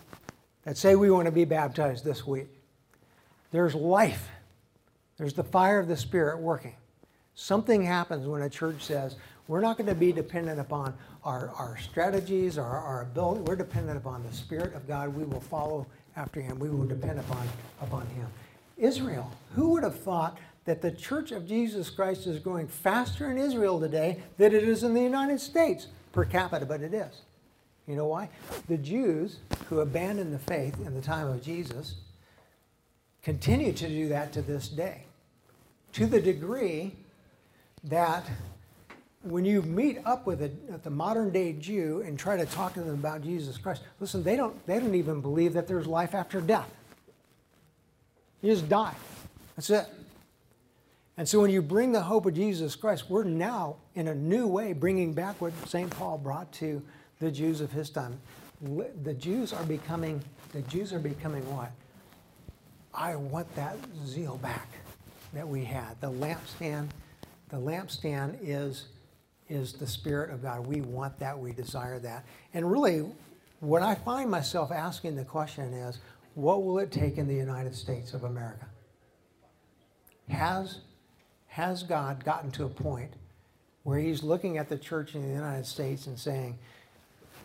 that 0.63 0.77
say 0.77 0.95
we 0.95 1.09
want 1.09 1.25
to 1.25 1.31
be 1.31 1.45
baptized 1.45 2.03
this 2.03 2.25
week. 2.25 2.47
There's 3.51 3.75
life, 3.75 4.29
there's 5.17 5.33
the 5.33 5.43
fire 5.43 5.79
of 5.79 5.87
the 5.87 5.97
Spirit 5.97 6.39
working. 6.39 6.75
Something 7.35 7.83
happens 7.83 8.27
when 8.27 8.41
a 8.41 8.49
church 8.49 8.83
says, 8.83 9.15
we're 9.47 9.61
not 9.61 9.77
going 9.77 9.89
to 9.89 9.95
be 9.95 10.11
dependent 10.11 10.59
upon 10.59 10.93
our, 11.23 11.49
our 11.57 11.77
strategies, 11.77 12.57
our, 12.57 12.79
our 12.79 13.01
ability. 13.01 13.41
We're 13.41 13.55
dependent 13.55 13.97
upon 13.97 14.23
the 14.23 14.33
Spirit 14.33 14.73
of 14.75 14.87
God. 14.87 15.13
We 15.13 15.23
will 15.23 15.41
follow 15.41 15.87
after 16.15 16.39
Him. 16.39 16.59
We 16.59 16.69
will 16.69 16.85
depend 16.85 17.19
upon, 17.19 17.47
upon 17.81 18.05
Him. 18.07 18.27
Israel. 18.77 19.31
Who 19.53 19.69
would 19.69 19.83
have 19.83 19.99
thought 19.99 20.37
that 20.65 20.81
the 20.81 20.91
Church 20.91 21.31
of 21.31 21.47
Jesus 21.47 21.89
Christ 21.89 22.27
is 22.27 22.39
growing 22.39 22.67
faster 22.67 23.29
in 23.29 23.37
Israel 23.37 23.79
today 23.79 24.23
than 24.37 24.53
it 24.53 24.63
is 24.63 24.83
in 24.83 24.93
the 24.93 25.01
United 25.01 25.41
States 25.41 25.87
per 26.11 26.23
capita, 26.25 26.65
but 26.65 26.81
it 26.81 26.93
is. 26.93 27.21
You 27.87 27.95
know 27.95 28.07
why? 28.07 28.29
The 28.67 28.77
Jews 28.77 29.39
who 29.67 29.79
abandoned 29.79 30.33
the 30.33 30.39
faith 30.39 30.79
in 30.85 30.93
the 30.93 31.01
time 31.01 31.27
of 31.27 31.43
Jesus 31.43 31.95
continue 33.21 33.73
to 33.73 33.87
do 33.87 34.07
that 34.09 34.31
to 34.33 34.41
this 34.41 34.67
day, 34.67 35.05
to 35.93 36.05
the 36.05 36.21
degree 36.21 36.95
that 37.85 38.29
when 39.23 39.45
you 39.45 39.61
meet 39.61 39.99
up 40.05 40.25
with 40.25 40.41
a, 40.41 40.51
the 40.83 40.89
modern 40.89 41.31
day 41.31 41.53
Jew 41.53 42.03
and 42.05 42.17
try 42.17 42.37
to 42.37 42.45
talk 42.45 42.73
to 42.73 42.81
them 42.81 42.95
about 42.95 43.21
Jesus 43.21 43.57
Christ, 43.57 43.83
listen, 43.99 44.23
they 44.23 44.35
don't, 44.35 44.65
they 44.65 44.79
don't 44.79 44.95
even 44.95 45.21
believe 45.21 45.53
that 45.53 45.67
there's 45.67 45.87
life 45.87 46.15
after 46.15 46.41
death. 46.41 46.69
You 48.41 48.51
just 48.51 48.67
die. 48.67 48.95
That's 49.55 49.69
it. 49.69 49.87
And 51.17 51.27
so 51.29 51.39
when 51.41 51.51
you 51.51 51.61
bring 51.61 51.91
the 51.91 52.01
hope 52.01 52.25
of 52.25 52.33
Jesus 52.33 52.75
Christ, 52.75 53.09
we're 53.09 53.23
now 53.23 53.75
in 53.93 54.07
a 54.07 54.15
new 54.15 54.47
way 54.47 54.73
bringing 54.73 55.13
back 55.13 55.39
what 55.39 55.53
St. 55.67 55.89
Paul 55.91 56.17
brought 56.17 56.51
to 56.53 56.81
the 57.19 57.29
Jews 57.29 57.61
of 57.61 57.71
his 57.71 57.89
time. 57.89 58.19
The 59.03 59.13
Jews 59.13 59.53
are 59.53 59.63
becoming, 59.63 60.23
the 60.53 60.61
Jews 60.63 60.93
are 60.93 60.99
becoming 60.99 61.43
what? 61.55 61.71
I 62.93 63.15
want 63.15 63.53
that 63.55 63.77
zeal 64.05 64.37
back 64.37 64.67
that 65.33 65.47
we 65.47 65.63
had. 65.63 65.99
The 66.01 66.11
lampstand, 66.11 66.87
the 67.51 67.57
lampstand 67.57 68.37
is 68.41 68.85
is 69.51 69.73
the 69.73 69.85
Spirit 69.85 70.31
of 70.31 70.41
God. 70.41 70.65
We 70.65 70.79
want 70.79 71.19
that, 71.19 71.37
we 71.37 71.51
desire 71.51 71.99
that. 71.99 72.25
And 72.53 72.71
really, 72.71 73.05
what 73.59 73.81
I 73.81 73.95
find 73.95 74.31
myself 74.31 74.71
asking 74.71 75.17
the 75.17 75.25
question 75.25 75.73
is 75.73 75.99
what 76.35 76.63
will 76.63 76.79
it 76.79 76.91
take 76.91 77.17
in 77.17 77.27
the 77.27 77.35
United 77.35 77.75
States 77.75 78.13
of 78.13 78.23
America? 78.23 78.65
Has, 80.29 80.79
has 81.47 81.83
God 81.83 82.23
gotten 82.23 82.49
to 82.51 82.63
a 82.63 82.69
point 82.69 83.11
where 83.83 83.99
He's 83.99 84.23
looking 84.23 84.57
at 84.57 84.69
the 84.69 84.77
church 84.77 85.15
in 85.15 85.21
the 85.21 85.33
United 85.33 85.65
States 85.65 86.07
and 86.07 86.17
saying, 86.17 86.57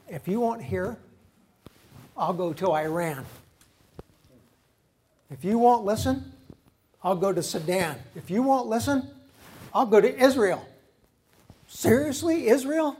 if 0.08 0.28
you 0.28 0.38
won't 0.38 0.62
hear, 0.62 0.96
I'll 2.16 2.32
go 2.32 2.52
to 2.52 2.70
Iran. 2.70 3.24
If 5.28 5.44
you 5.44 5.58
won't 5.58 5.84
listen, 5.84 6.32
I'll 7.02 7.16
go 7.16 7.32
to 7.32 7.42
Sudan. 7.42 7.96
If 8.14 8.30
you 8.30 8.42
won't 8.42 8.68
listen, 8.68 9.10
I'll 9.76 9.84
go 9.84 10.00
to 10.00 10.18
Israel. 10.18 10.66
Seriously, 11.68 12.48
Israel? 12.48 12.96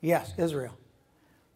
Yes, 0.00 0.32
Israel. 0.38 0.72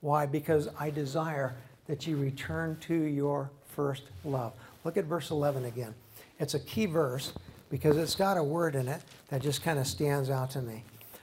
Why? 0.00 0.26
Because 0.26 0.68
I 0.76 0.90
desire 0.90 1.55
that 1.87 2.09
you 2.09 2.16
return 2.16 2.76
to 2.81 2.94
your 2.96 3.48
first 3.76 4.02
love. 4.24 4.55
Look 4.83 4.96
at 4.96 5.05
verse 5.05 5.31
11 5.31 5.66
again. 5.66 5.94
It's 6.40 6.55
a 6.55 6.59
key 6.59 6.87
verse 6.87 7.33
because 7.70 7.96
it's 7.96 8.16
got 8.16 8.38
a 8.38 8.42
word 8.42 8.74
in 8.74 8.88
it 8.88 9.02
that 9.29 9.40
just 9.40 9.62
kind 9.62 9.79
of 9.79 9.87
stands 9.87 10.31
out 10.31 10.50
to 10.50 10.62
me. 10.62 10.83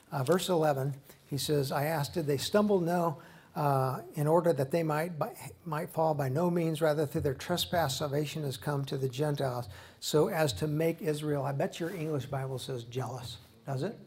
Uh, 0.10 0.24
verse 0.24 0.48
11, 0.48 0.94
he 1.30 1.38
says, 1.38 1.70
I 1.70 1.84
asked, 1.84 2.14
did 2.14 2.26
they 2.26 2.38
stumble? 2.38 2.80
No, 2.80 3.18
uh, 3.56 4.00
in 4.16 4.28
order 4.28 4.52
that 4.52 4.72
they 4.72 4.82
might, 4.84 5.18
by, 5.20 5.32
might 5.66 5.90
fall 5.90 6.14
by 6.14 6.28
no 6.28 6.50
means, 6.50 6.82
rather 6.82 7.06
through 7.06 7.22
their 7.22 7.34
trespass, 7.36 7.98
salvation 7.98 8.44
has 8.44 8.58
come 8.58 8.84
to 8.86 8.98
the 8.98 9.08
Gentiles, 9.08 9.70
so 10.00 10.30
as 10.30 10.54
to 10.54 10.68
make 10.68 11.02
Israel, 11.02 11.44
I 11.44 11.52
bet 11.52 11.80
your 11.80 11.92
English 11.92 12.26
Bible 12.26 12.58
says 12.58 12.84
jealous, 12.86 13.38
does 13.66 13.84
it? 13.84 13.98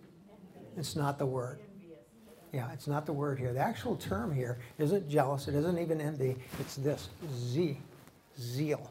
It's 0.77 0.97
not 0.97 1.19
the 1.19 1.27
word. 1.27 1.61
Yeah, 2.53 2.73
it's 2.73 2.87
not 2.87 3.07
the 3.07 3.13
word 3.13 3.39
here. 3.39 3.53
The 3.53 3.61
actual 3.61 3.97
term 3.97 4.35
here 4.35 4.59
isn't 4.79 5.09
jealous. 5.09 5.47
It 5.47 5.55
isn't 5.55 5.79
even 5.79 6.01
envy. 6.01 6.37
It's 6.59 6.77
this 6.77 7.09
z, 7.35 7.79
zeal, 8.41 8.91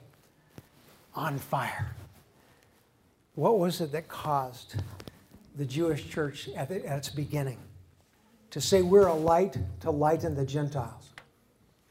on 1.15 1.37
fire. 1.37 1.95
What 3.33 3.59
was 3.59 3.81
it 3.81 3.91
that 3.91 4.07
caused 4.07 4.75
the 5.55 5.65
Jewish 5.65 6.09
church 6.09 6.49
at, 6.55 6.69
the, 6.69 6.85
at 6.85 6.97
its 6.97 7.09
beginning 7.09 7.57
to 8.55 8.61
say 8.61 8.81
we're 8.81 9.07
a 9.07 9.13
light 9.13 9.57
to 9.81 9.91
lighten 9.91 10.33
the 10.33 10.45
Gentiles? 10.45 11.09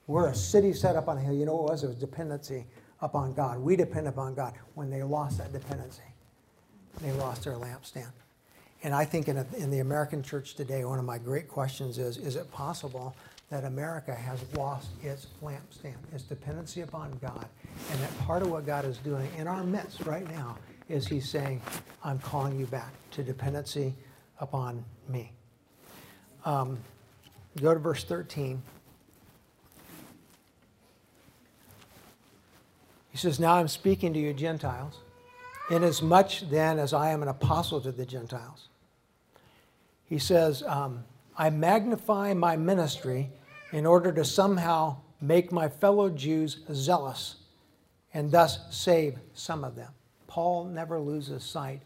We're 0.07 0.29
a 0.29 0.35
city 0.35 0.73
set 0.73 0.97
up 0.97 1.09
on 1.09 1.19
a 1.19 1.21
hill. 1.21 1.35
You 1.35 1.45
know 1.45 1.57
what 1.57 1.69
it 1.69 1.73
was? 1.73 1.85
It 1.85 1.89
was 1.89 1.97
dependency 1.97 2.65
upon 3.03 3.35
God. 3.35 3.59
We 3.59 3.77
depend 3.77 4.09
upon 4.09 4.35
God. 4.35 4.55
When 4.73 4.89
they 4.89 5.03
lost 5.03 5.37
that 5.37 5.53
dependency, 5.53 6.01
they 7.03 7.13
lost 7.13 7.45
their 7.45 7.57
lampstand. 7.57 8.13
And 8.83 8.95
I 8.95 9.05
think 9.05 9.29
in, 9.29 9.37
a, 9.37 9.47
in 9.59 9.71
the 9.71 9.81
American 9.81 10.23
church 10.23 10.55
today, 10.55 10.87
one 10.87 10.99
of 10.99 11.05
my 11.05 11.19
great 11.19 11.49
questions 11.49 11.99
is 11.99 12.17
is 12.17 12.35
it 12.35 12.51
possible 12.51 13.15
that 13.51 13.65
America 13.65 14.15
has 14.15 14.43
lost 14.55 14.89
its 15.03 15.27
lampstand, 15.43 15.97
its 16.15 16.25
dependency 16.25 16.81
upon 16.81 17.19
God, 17.21 17.47
and 17.91 18.01
that 18.01 18.19
part 18.21 18.41
of 18.41 18.51
what 18.51 18.65
God 18.65 18.87
is 18.87 18.97
doing 18.97 19.29
in 19.37 19.47
our 19.47 19.65
midst 19.65 20.07
right 20.07 20.27
now 20.31 20.57
is 20.89 21.07
He's 21.07 21.29
saying, 21.29 21.61
I'm 22.03 22.21
calling 22.21 22.59
you 22.59 22.65
back 22.65 22.95
to 23.11 23.23
dependency 23.23 23.93
upon 24.41 24.83
me. 25.11 25.31
Um, 26.45 26.79
go 27.61 27.73
to 27.73 27.81
verse 27.81 28.05
13. 28.05 28.63
He 33.11 33.19
says, 33.19 33.39
Now 33.41 33.55
I'm 33.55 33.69
speaking 33.69 34.13
to 34.15 34.19
you, 34.19 34.33
Gentiles, 34.35 34.99
inasmuch 35.71 36.41
then 36.51 36.79
as 36.79 36.93
I 36.93 37.11
am 37.11 37.23
an 37.23 37.29
apostle 37.29 37.81
to 37.81 37.93
the 37.93 38.05
Gentiles 38.05 38.69
he 40.15 40.19
says, 40.19 40.63
um, 40.63 41.05
I 41.37 41.51
magnify 41.51 42.35
my 42.35 42.57
ministry 42.57 43.31
in 43.73 43.87
order 43.87 44.13
to 44.13 44.25
somehow 44.25 44.99
make 45.21 45.51
my 45.51 45.69
fellow 45.69 46.09
Jews 46.11 46.59
zealous 46.73 47.37
and 48.13 48.31
thus 48.31 48.61
save 48.71 49.19
some 49.33 49.65
of 49.65 49.75
them. 49.75 49.91
Paul 50.27 50.67
never 50.67 51.01
loses 51.01 51.43
sight 51.43 51.81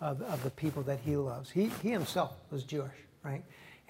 of, 0.00 0.22
of 0.22 0.42
the 0.42 0.50
people 0.50 0.82
that 0.84 1.00
he 1.00 1.16
loves. 1.16 1.50
He, 1.50 1.70
he 1.82 1.90
himself 1.90 2.32
was 2.50 2.62
Jewish, 2.62 2.96
right? 3.22 3.44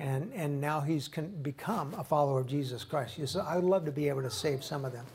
And, 0.05 0.31
and 0.35 0.61
now 0.61 0.83
he's 0.83 1.09
become 1.09 1.95
a 1.95 2.05
follower 2.05 2.39
of 2.39 2.47
Jesus 2.47 2.85
Christ. 2.85 3.15
He 3.15 3.23
says, 3.23 3.37
I 3.37 3.57
would 3.57 3.65
love 3.65 3.87
to 3.87 3.91
be 3.91 4.11
able 4.11 4.21
to 4.21 4.31
save 4.31 4.63
some 4.63 4.85
of 4.85 4.93
them. 4.93 5.07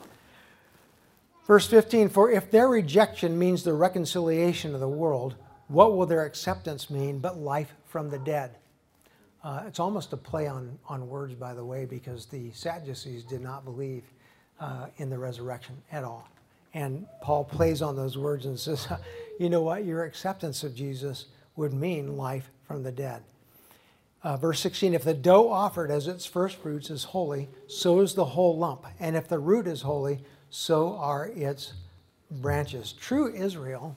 Verse 1.45 1.67
15 1.67 2.09
For 2.09 2.31
if 2.31 2.49
their 2.49 2.67
rejection 2.67 3.37
means 3.37 3.63
the 3.63 3.73
reconciliation 3.73 4.73
of 4.73 4.79
the 4.79 4.89
world, 4.89 5.35
what 5.67 5.95
will 5.95 6.07
their 6.07 6.25
acceptance 6.25 6.89
mean 6.89 7.19
but 7.19 7.37
life 7.37 7.71
from 7.85 8.09
the 8.09 8.17
dead? 8.17 8.55
Uh, 9.43 9.61
it's 9.67 9.79
almost 9.79 10.11
a 10.11 10.17
play 10.17 10.47
on, 10.47 10.79
on 10.87 11.07
words, 11.07 11.35
by 11.35 11.53
the 11.53 11.63
way, 11.63 11.85
because 11.85 12.25
the 12.25 12.51
Sadducees 12.53 13.23
did 13.23 13.41
not 13.41 13.65
believe 13.65 14.05
uh, 14.59 14.87
in 14.97 15.11
the 15.11 15.19
resurrection 15.19 15.75
at 15.91 16.03
all. 16.03 16.27
And 16.73 17.05
Paul 17.21 17.43
plays 17.43 17.83
on 17.83 17.95
those 17.95 18.17
words 18.17 18.47
and 18.47 18.59
says, 18.59 18.87
you 19.39 19.51
know 19.51 19.61
what? 19.61 19.85
Your 19.85 20.03
acceptance 20.03 20.63
of 20.63 20.73
Jesus 20.73 21.25
would 21.57 21.73
mean 21.73 22.17
life 22.17 22.49
from 22.65 22.81
the 22.81 22.91
dead. 22.91 23.21
Uh, 24.21 24.37
verse 24.37 24.59
16 24.59 24.93
If 24.93 25.03
the 25.03 25.13
dough 25.13 25.49
offered 25.49 25.91
as 25.91 26.07
its 26.07 26.25
first 26.25 26.57
fruits 26.57 26.89
is 26.89 27.05
holy, 27.05 27.49
so 27.67 27.99
is 28.01 28.13
the 28.13 28.25
whole 28.25 28.57
lump. 28.57 28.85
And 28.99 29.15
if 29.15 29.27
the 29.27 29.39
root 29.39 29.67
is 29.67 29.81
holy, 29.81 30.19
so 30.49 30.95
are 30.97 31.27
its 31.27 31.73
branches. 32.29 32.93
True 32.93 33.33
Israel 33.33 33.95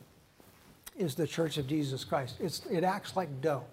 is 0.96 1.14
the 1.14 1.26
church 1.26 1.58
of 1.58 1.66
Jesus 1.66 2.04
Christ. 2.04 2.36
It's, 2.40 2.64
it 2.66 2.84
acts 2.84 3.16
like 3.16 3.40
dough 3.40 3.64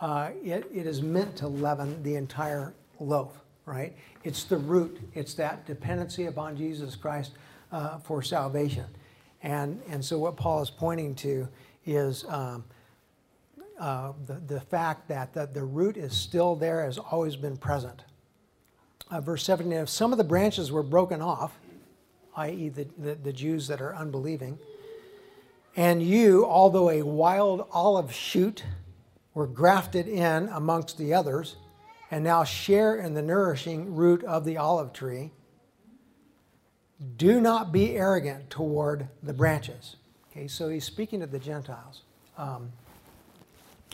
uh, 0.00 0.30
it, 0.42 0.66
it 0.72 0.86
is 0.86 1.02
meant 1.02 1.36
to 1.36 1.48
leaven 1.48 2.02
the 2.02 2.16
entire 2.16 2.74
loaf, 3.00 3.32
right? 3.64 3.96
It's 4.22 4.44
the 4.44 4.56
root, 4.56 5.00
it's 5.14 5.34
that 5.34 5.66
dependency 5.66 6.26
upon 6.26 6.56
Jesus 6.56 6.96
Christ 6.96 7.32
uh, 7.72 7.98
for 7.98 8.22
salvation. 8.22 8.86
And, 9.42 9.80
and 9.88 10.04
so, 10.04 10.18
what 10.18 10.36
Paul 10.36 10.62
is 10.62 10.70
pointing 10.70 11.14
to 11.16 11.48
is 11.86 12.24
um, 12.28 12.64
uh, 13.78 14.12
the, 14.26 14.34
the 14.34 14.60
fact 14.60 15.08
that 15.08 15.32
the, 15.34 15.46
the 15.46 15.64
root 15.64 15.96
is 15.96 16.16
still 16.16 16.54
there, 16.54 16.84
has 16.84 16.98
always 16.98 17.36
been 17.36 17.56
present. 17.56 18.04
Uh, 19.10 19.20
verse 19.20 19.44
17 19.44 19.72
if 19.72 19.88
some 19.88 20.12
of 20.12 20.18
the 20.18 20.24
branches 20.24 20.72
were 20.72 20.82
broken 20.82 21.20
off, 21.20 21.58
i.e., 22.36 22.68
the, 22.68 22.86
the, 22.98 23.14
the 23.16 23.32
Jews 23.32 23.68
that 23.68 23.80
are 23.80 23.94
unbelieving, 23.94 24.58
and 25.76 26.02
you, 26.02 26.46
although 26.46 26.90
a 26.90 27.02
wild 27.02 27.66
olive 27.72 28.12
shoot, 28.12 28.64
were 29.34 29.46
grafted 29.48 30.06
in 30.06 30.48
amongst 30.48 30.96
the 30.96 31.12
others 31.12 31.56
and 32.10 32.22
now 32.22 32.44
share 32.44 32.96
in 32.96 33.14
the 33.14 33.22
nourishing 33.22 33.94
root 33.94 34.22
of 34.22 34.44
the 34.44 34.56
olive 34.56 34.92
tree. 34.92 35.32
Do 37.16 37.40
not 37.40 37.72
be 37.72 37.96
arrogant 37.96 38.50
toward 38.50 39.08
the 39.22 39.32
branches. 39.32 39.96
Okay, 40.30 40.46
so 40.46 40.68
he's 40.68 40.84
speaking 40.84 41.20
to 41.20 41.26
the 41.26 41.40
Gentiles. 41.40 42.02
Um, 42.38 42.70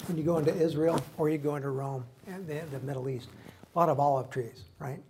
when 0.08 0.16
you 0.16 0.24
go 0.24 0.38
into 0.38 0.54
Israel 0.54 1.02
or 1.18 1.28
you 1.28 1.38
go 1.38 1.56
into 1.56 1.70
Rome 1.70 2.04
and 2.26 2.46
the, 2.46 2.60
the 2.70 2.80
Middle 2.80 3.08
East, 3.08 3.28
a 3.74 3.78
lot 3.78 3.88
of 3.88 4.00
olive 4.00 4.30
trees, 4.30 4.64
right? 4.78 5.00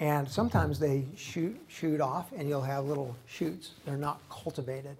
And 0.00 0.28
sometimes 0.28 0.78
they 0.78 1.04
shoot, 1.16 1.58
shoot 1.68 2.00
off 2.00 2.32
and 2.36 2.48
you'll 2.48 2.62
have 2.62 2.86
little 2.86 3.16
shoots. 3.26 3.72
They're 3.84 3.96
not 3.96 4.20
cultivated. 4.30 4.96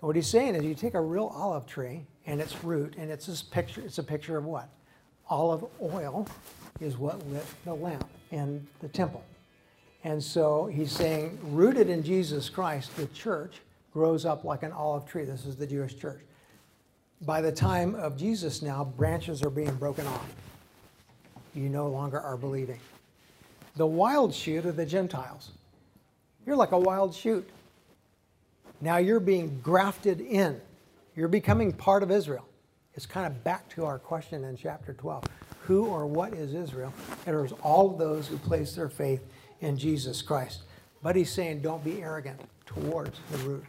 And 0.00 0.06
what 0.06 0.16
he's 0.16 0.26
saying 0.26 0.54
is 0.54 0.64
you 0.64 0.74
take 0.74 0.94
a 0.94 1.00
real 1.00 1.32
olive 1.34 1.66
tree 1.66 2.04
and 2.26 2.40
its 2.40 2.62
root, 2.62 2.94
and 2.98 3.10
it's 3.10 3.26
this 3.26 3.42
picture, 3.42 3.80
it's 3.80 3.98
a 3.98 4.02
picture 4.02 4.36
of 4.36 4.44
what? 4.44 4.68
Olive 5.30 5.64
oil 5.80 6.26
is 6.80 6.96
what 6.96 7.26
lit 7.28 7.46
the 7.64 7.74
lamp 7.74 8.08
in 8.30 8.66
the 8.80 8.88
temple. 8.88 9.24
And 10.04 10.22
so 10.22 10.66
he's 10.66 10.92
saying, 10.92 11.38
rooted 11.42 11.88
in 11.88 12.02
Jesus 12.02 12.48
Christ, 12.48 12.94
the 12.96 13.06
church, 13.06 13.60
grows 13.92 14.24
up 14.24 14.44
like 14.44 14.62
an 14.62 14.72
olive 14.72 15.06
tree. 15.06 15.24
This 15.24 15.44
is 15.46 15.56
the 15.56 15.66
Jewish 15.66 15.96
church. 15.96 16.20
By 17.22 17.40
the 17.40 17.52
time 17.52 17.94
of 17.94 18.16
Jesus 18.16 18.62
now, 18.62 18.84
branches 18.84 19.42
are 19.42 19.50
being 19.50 19.74
broken 19.74 20.06
off. 20.06 20.26
You 21.54 21.68
no 21.68 21.88
longer 21.88 22.20
are 22.20 22.36
believing. 22.36 22.78
The 23.76 23.86
wild 23.86 24.34
shoot 24.34 24.64
are 24.66 24.72
the 24.72 24.86
Gentiles. 24.86 25.50
You're 26.46 26.56
like 26.56 26.72
a 26.72 26.78
wild 26.78 27.14
shoot. 27.14 27.48
Now 28.80 28.98
you're 28.98 29.20
being 29.20 29.58
grafted 29.62 30.20
in. 30.20 30.60
You're 31.16 31.28
becoming 31.28 31.72
part 31.72 32.02
of 32.02 32.10
Israel. 32.10 32.46
It's 32.94 33.06
kind 33.06 33.26
of 33.26 33.42
back 33.44 33.68
to 33.70 33.84
our 33.84 33.98
question 33.98 34.44
in 34.44 34.56
chapter 34.56 34.92
12. 34.92 35.24
Who 35.62 35.86
or 35.86 36.06
what 36.06 36.32
is 36.32 36.54
Israel? 36.54 36.92
It 37.26 37.34
is 37.34 37.52
all 37.62 37.90
of 37.90 37.98
those 37.98 38.28
who 38.28 38.36
place 38.38 38.74
their 38.74 38.88
faith 38.88 39.20
in 39.60 39.76
Jesus 39.76 40.22
Christ. 40.22 40.62
But 41.02 41.16
he's 41.16 41.30
saying, 41.30 41.62
don't 41.62 41.84
be 41.84 42.02
arrogant 42.02 42.40
towards 42.66 43.18
the 43.30 43.38
root. 43.38 43.64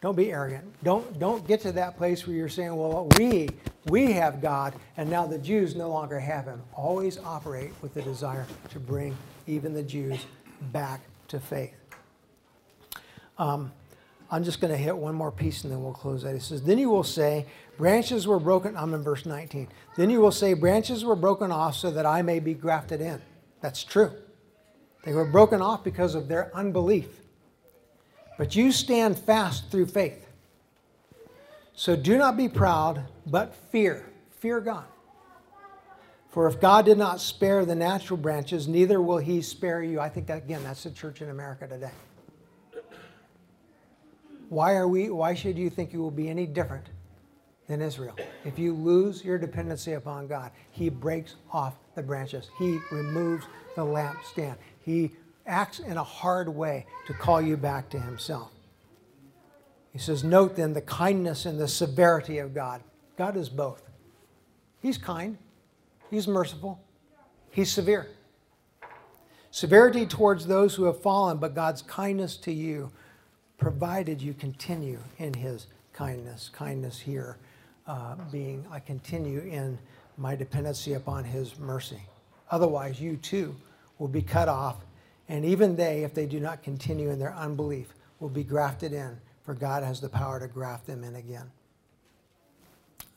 Don't 0.00 0.16
be 0.16 0.30
arrogant. 0.30 0.64
Don't, 0.84 1.18
don't 1.18 1.46
get 1.46 1.60
to 1.62 1.72
that 1.72 1.96
place 1.96 2.26
where 2.26 2.36
you're 2.36 2.48
saying, 2.48 2.74
well, 2.74 3.08
we, 3.18 3.48
we 3.86 4.12
have 4.12 4.40
God, 4.40 4.74
and 4.96 5.10
now 5.10 5.26
the 5.26 5.38
Jews 5.38 5.74
no 5.74 5.88
longer 5.90 6.20
have 6.20 6.44
him. 6.44 6.62
Always 6.72 7.18
operate 7.18 7.72
with 7.82 7.94
the 7.94 8.02
desire 8.02 8.46
to 8.70 8.78
bring 8.78 9.16
even 9.48 9.74
the 9.74 9.82
Jews 9.82 10.24
back 10.72 11.00
to 11.28 11.40
faith. 11.40 11.74
Um, 13.38 13.72
I'm 14.30 14.44
just 14.44 14.60
going 14.60 14.72
to 14.72 14.76
hit 14.76 14.96
one 14.96 15.14
more 15.14 15.32
piece 15.32 15.64
and 15.64 15.72
then 15.72 15.82
we'll 15.82 15.94
close 15.94 16.22
that. 16.22 16.34
He 16.34 16.40
says, 16.40 16.62
Then 16.62 16.78
you 16.78 16.90
will 16.90 17.04
say, 17.04 17.46
Branches 17.78 18.26
were 18.26 18.40
broken. 18.40 18.76
I'm 18.76 18.92
in 18.92 19.02
verse 19.02 19.24
19. 19.24 19.68
Then 19.96 20.10
you 20.10 20.20
will 20.20 20.32
say, 20.32 20.52
Branches 20.54 21.04
were 21.04 21.16
broken 21.16 21.50
off 21.50 21.76
so 21.76 21.90
that 21.92 22.04
I 22.04 22.22
may 22.22 22.40
be 22.40 22.52
grafted 22.52 23.00
in. 23.00 23.22
That's 23.62 23.82
true. 23.82 24.12
They 25.04 25.12
were 25.12 25.24
broken 25.24 25.62
off 25.62 25.82
because 25.82 26.14
of 26.14 26.28
their 26.28 26.54
unbelief. 26.54 27.08
But 28.38 28.56
you 28.56 28.72
stand 28.72 29.18
fast 29.18 29.70
through 29.70 29.86
faith. 29.86 30.26
So 31.74 31.94
do 31.94 32.16
not 32.16 32.36
be 32.36 32.48
proud, 32.48 33.04
but 33.26 33.54
fear. 33.70 34.06
Fear 34.38 34.60
God. 34.60 34.84
For 36.30 36.46
if 36.46 36.60
God 36.60 36.84
did 36.84 36.98
not 36.98 37.20
spare 37.20 37.64
the 37.64 37.74
natural 37.74 38.16
branches, 38.16 38.68
neither 38.68 39.02
will 39.02 39.18
he 39.18 39.42
spare 39.42 39.82
you. 39.82 39.98
I 39.98 40.08
think 40.08 40.28
that, 40.28 40.38
again, 40.38 40.62
that's 40.62 40.84
the 40.84 40.90
church 40.90 41.20
in 41.20 41.30
America 41.30 41.66
today. 41.66 41.90
Why 44.48 44.74
are 44.76 44.88
we 44.88 45.10
why 45.10 45.34
should 45.34 45.58
you 45.58 45.68
think 45.68 45.92
you 45.92 46.00
will 46.00 46.10
be 46.10 46.28
any 46.28 46.46
different 46.46 46.86
than 47.66 47.82
Israel? 47.82 48.16
If 48.44 48.58
you 48.58 48.72
lose 48.72 49.22
your 49.22 49.36
dependency 49.36 49.92
upon 49.92 50.26
God, 50.26 50.52
he 50.70 50.88
breaks 50.88 51.34
off 51.52 51.74
the 51.94 52.02
branches. 52.02 52.48
He 52.58 52.78
removes 52.90 53.44
the 53.76 53.82
lampstand. 53.82 54.56
He 54.80 55.12
acts 55.48 55.78
in 55.78 55.96
a 55.96 56.04
hard 56.04 56.48
way 56.48 56.86
to 57.06 57.14
call 57.14 57.40
you 57.40 57.56
back 57.56 57.88
to 57.90 57.98
himself. 57.98 58.50
He 59.92 59.98
says, 59.98 60.22
Note 60.22 60.56
then 60.56 60.74
the 60.74 60.82
kindness 60.82 61.46
and 61.46 61.58
the 61.58 61.68
severity 61.68 62.38
of 62.38 62.54
God. 62.54 62.82
God 63.16 63.36
is 63.36 63.48
both. 63.48 63.82
He's 64.80 64.98
kind, 64.98 65.38
He's 66.10 66.28
merciful, 66.28 66.80
He's 67.50 67.72
severe. 67.72 68.06
Severity 69.50 70.06
towards 70.06 70.46
those 70.46 70.74
who 70.74 70.84
have 70.84 71.00
fallen, 71.00 71.38
but 71.38 71.54
God's 71.54 71.82
kindness 71.82 72.36
to 72.38 72.52
you 72.52 72.92
provided 73.56 74.22
you 74.22 74.34
continue 74.34 75.00
in 75.18 75.34
his 75.34 75.66
kindness. 75.92 76.50
Kindness 76.52 76.98
here 76.98 77.38
uh, 77.86 78.14
being, 78.30 78.64
I 78.70 78.78
continue 78.78 79.40
in 79.40 79.78
my 80.16 80.36
dependency 80.36 80.94
upon 80.94 81.24
his 81.24 81.58
mercy. 81.58 82.00
Otherwise, 82.50 83.00
you 83.00 83.16
too 83.16 83.54
will 83.98 84.08
be 84.08 84.22
cut 84.22 84.48
off, 84.48 84.76
and 85.28 85.44
even 85.44 85.76
they, 85.76 86.04
if 86.04 86.14
they 86.14 86.26
do 86.26 86.40
not 86.40 86.62
continue 86.62 87.10
in 87.10 87.18
their 87.18 87.34
unbelief, 87.34 87.92
will 88.20 88.28
be 88.28 88.44
grafted 88.44 88.92
in, 88.92 89.18
for 89.42 89.54
God 89.54 89.82
has 89.82 90.00
the 90.00 90.08
power 90.08 90.40
to 90.40 90.48
graft 90.48 90.86
them 90.86 91.04
in 91.04 91.16
again. 91.16 91.50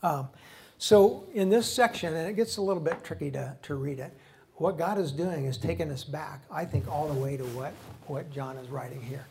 Um, 0.04 0.30
so, 0.78 1.26
in 1.34 1.50
this 1.50 1.72
section, 1.72 2.16
and 2.16 2.28
it 2.28 2.36
gets 2.36 2.58
a 2.58 2.62
little 2.62 2.82
bit 2.82 3.04
tricky 3.04 3.30
to, 3.32 3.56
to 3.62 3.76
read 3.76 4.00
it, 4.00 4.12
what 4.56 4.78
God 4.78 4.98
is 4.98 5.12
doing 5.12 5.46
is 5.46 5.58
taking 5.58 5.90
us 5.92 6.04
back, 6.04 6.42
I 6.52 6.66
think, 6.66 6.88
all 6.88 7.08
the 7.08 7.20
way 7.20 7.38
to 7.38 7.44
what, 7.46 7.74
what 8.08 8.32
John 8.32 8.58
is 8.58 8.70
writing 8.70 9.02
here. 9.02 9.26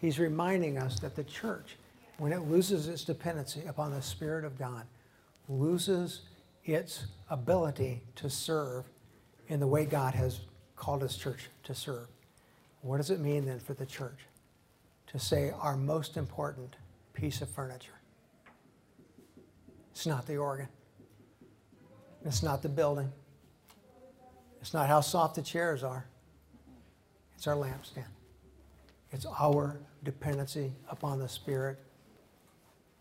He's 0.00 0.18
reminding 0.18 0.78
us 0.78 0.98
that 1.00 1.14
the 1.14 1.24
church, 1.24 1.76
when 2.18 2.32
it 2.32 2.48
loses 2.48 2.88
its 2.88 3.04
dependency 3.04 3.62
upon 3.68 3.92
the 3.92 4.02
Spirit 4.02 4.44
of 4.44 4.58
God, 4.58 4.84
loses 5.48 6.22
its 6.64 7.06
ability 7.30 8.02
to 8.16 8.30
serve 8.30 8.84
in 9.48 9.60
the 9.60 9.66
way 9.66 9.84
God 9.84 10.14
has 10.14 10.40
called 10.76 11.02
His 11.02 11.16
church 11.16 11.48
to 11.64 11.74
serve. 11.74 12.08
What 12.82 12.98
does 12.98 13.10
it 13.10 13.20
mean 13.20 13.46
then 13.46 13.58
for 13.58 13.74
the 13.74 13.86
church 13.86 14.18
to 15.08 15.18
say 15.18 15.52
our 15.58 15.76
most 15.76 16.16
important 16.16 16.76
piece 17.14 17.40
of 17.40 17.48
furniture? 17.48 18.00
It's 19.92 20.06
not 20.06 20.26
the 20.26 20.36
organ. 20.36 20.68
It's 22.24 22.42
not 22.42 22.62
the 22.62 22.68
building. 22.68 23.10
It's 24.60 24.74
not 24.74 24.88
how 24.88 25.00
soft 25.00 25.36
the 25.36 25.42
chairs 25.42 25.82
are. 25.82 26.06
It's 27.36 27.46
our 27.46 27.56
lampstand. 27.56 28.06
It's 29.10 29.26
our 29.26 29.80
dependency 30.04 30.72
upon 30.88 31.18
the 31.18 31.28
Spirit 31.28 31.78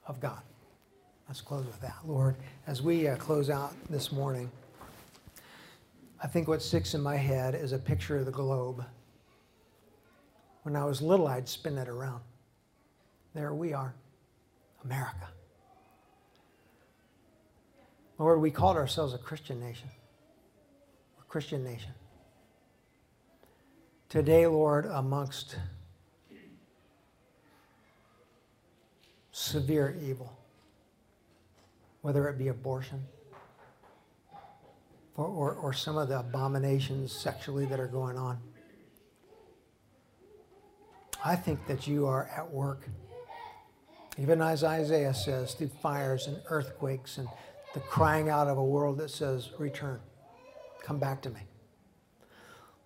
of 0.08 0.20
God. 0.20 0.42
Let's 1.28 1.42
close 1.42 1.66
with 1.66 1.80
that. 1.82 1.96
Lord, 2.06 2.36
as 2.68 2.82
we 2.82 3.08
uh, 3.08 3.16
close 3.16 3.50
out 3.50 3.74
this 3.90 4.12
morning, 4.12 4.52
I 6.22 6.28
think 6.28 6.48
what 6.48 6.62
sticks 6.62 6.94
in 6.94 7.02
my 7.02 7.16
head 7.16 7.56
is 7.56 7.72
a 7.72 7.78
picture 7.80 8.18
of 8.18 8.26
the 8.26 8.32
globe. 8.32 8.84
When 10.64 10.76
I 10.76 10.86
was 10.86 11.01
little, 11.01 11.28
I'd 11.28 11.49
spin 11.49 11.78
it 11.78 11.88
around. 11.88 12.22
There 13.34 13.53
we 13.53 13.74
are, 13.74 13.95
America. 14.84 15.30
Lord, 18.18 18.39
we 18.39 18.51
called 18.51 18.78
ourselves 18.78 19.14
a 19.14 19.18
Christian 19.18 19.59
nation. 19.59 19.89
A 21.20 21.24
Christian 21.24 21.64
nation. 21.64 21.91
Today, 24.09 24.45
Lord, 24.45 24.86
amongst 24.86 25.55
severe 29.32 29.97
evil, 30.03 30.38
whether 32.01 32.28
it 32.28 32.38
be 32.38 32.49
abortion 32.49 33.03
or, 35.16 35.26
or, 35.26 35.53
or 35.53 35.74
some 35.74 35.97
of 35.97 36.09
the 36.09 36.20
abominations 36.20 37.12
sexually 37.12 37.66
that 37.66 37.80
are 37.80 37.88
going 37.88 38.18
on. 38.18 38.38
I 41.24 41.36
think 41.36 41.68
that 41.68 41.86
you 41.88 42.08
are 42.08 42.30
at 42.36 42.52
work, 42.52 42.88
even 44.18 44.42
as 44.42 44.64
Isaiah 44.64 45.14
says, 45.14 45.54
through 45.54 45.70
fires 45.82 46.28
and 46.28 46.42
earthquakes 46.50 47.18
and 47.18 47.28
the 47.74 47.80
crying 47.80 48.30
out 48.30 48.48
of 48.48 48.58
a 48.58 48.64
world 48.64 48.98
that 48.98 49.10
says, 49.10 49.50
Return, 49.58 50.00
come 50.84 50.98
back 50.98 51.22
to 51.22 51.30
me. 51.30 51.42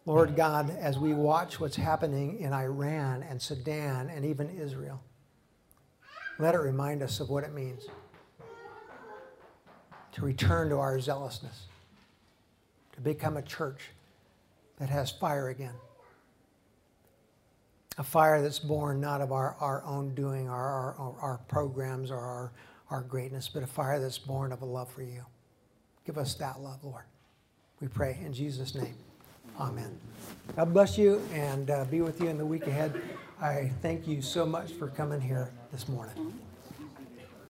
Lord 0.06 0.36
God, 0.36 0.70
as 0.70 1.00
we 1.00 1.14
watch 1.14 1.60
what's 1.60 1.78
happening 1.78 2.40
in 2.40 2.54
Iran 2.54 3.24
and 3.24 3.42
Sudan 3.42 4.10
and 4.10 4.24
even 4.24 4.50
Israel, 4.50 5.02
let 6.38 6.54
it 6.54 6.60
remind 6.60 7.02
us 7.02 7.20
of 7.20 7.30
what 7.30 7.44
it 7.44 7.54
means 7.54 7.88
to 10.12 10.22
return 10.22 10.70
to 10.70 10.78
our 10.78 11.00
zealousness, 11.00 11.66
to 12.94 13.02
become 13.02 13.36
a 13.36 13.42
church 13.42 13.90
that 14.78 14.90
has 14.90 15.12
fire 15.12 15.50
again. 15.50 15.74
A 17.98 18.04
fire 18.04 18.42
that's 18.42 18.60
born 18.60 19.00
not 19.00 19.22
of 19.22 19.32
our, 19.32 19.56
our 19.60 19.84
own 19.86 20.14
doing, 20.16 20.50
our, 20.50 20.94
our, 20.96 21.16
our 21.22 21.38
programs, 21.48 22.12
or 22.12 22.20
our, 22.20 22.52
our 22.90 23.02
greatness, 23.02 23.48
but 23.48 23.64
a 23.64 23.68
fire 23.68 24.00
that's 24.00 24.18
born 24.18 24.52
of 24.52 24.62
a 24.62 24.66
love 24.66 24.92
for 24.92 25.02
you. 25.02 25.26
Give 26.06 26.18
us 26.18 26.36
that 26.36 26.60
love, 26.60 26.84
Lord. 26.84 27.06
We 27.80 27.88
pray 27.88 28.20
in 28.24 28.34
Jesus' 28.34 28.76
name. 28.76 28.96
Amen. 29.60 29.98
God 30.56 30.74
bless 30.74 30.98
you 30.98 31.22
and 31.34 31.70
uh, 31.70 31.86
be 31.86 32.02
with 32.02 32.22
you 32.22 32.28
in 32.28 32.38
the 32.38 32.46
week 32.46 32.68
ahead. 32.68 33.02
I 33.42 33.72
thank 33.82 34.08
you 34.08 34.22
so 34.22 34.46
much 34.46 34.74
for 34.74 34.88
coming 34.88 35.22
here 35.22 35.52
this 35.72 35.88
morning. 35.88 36.34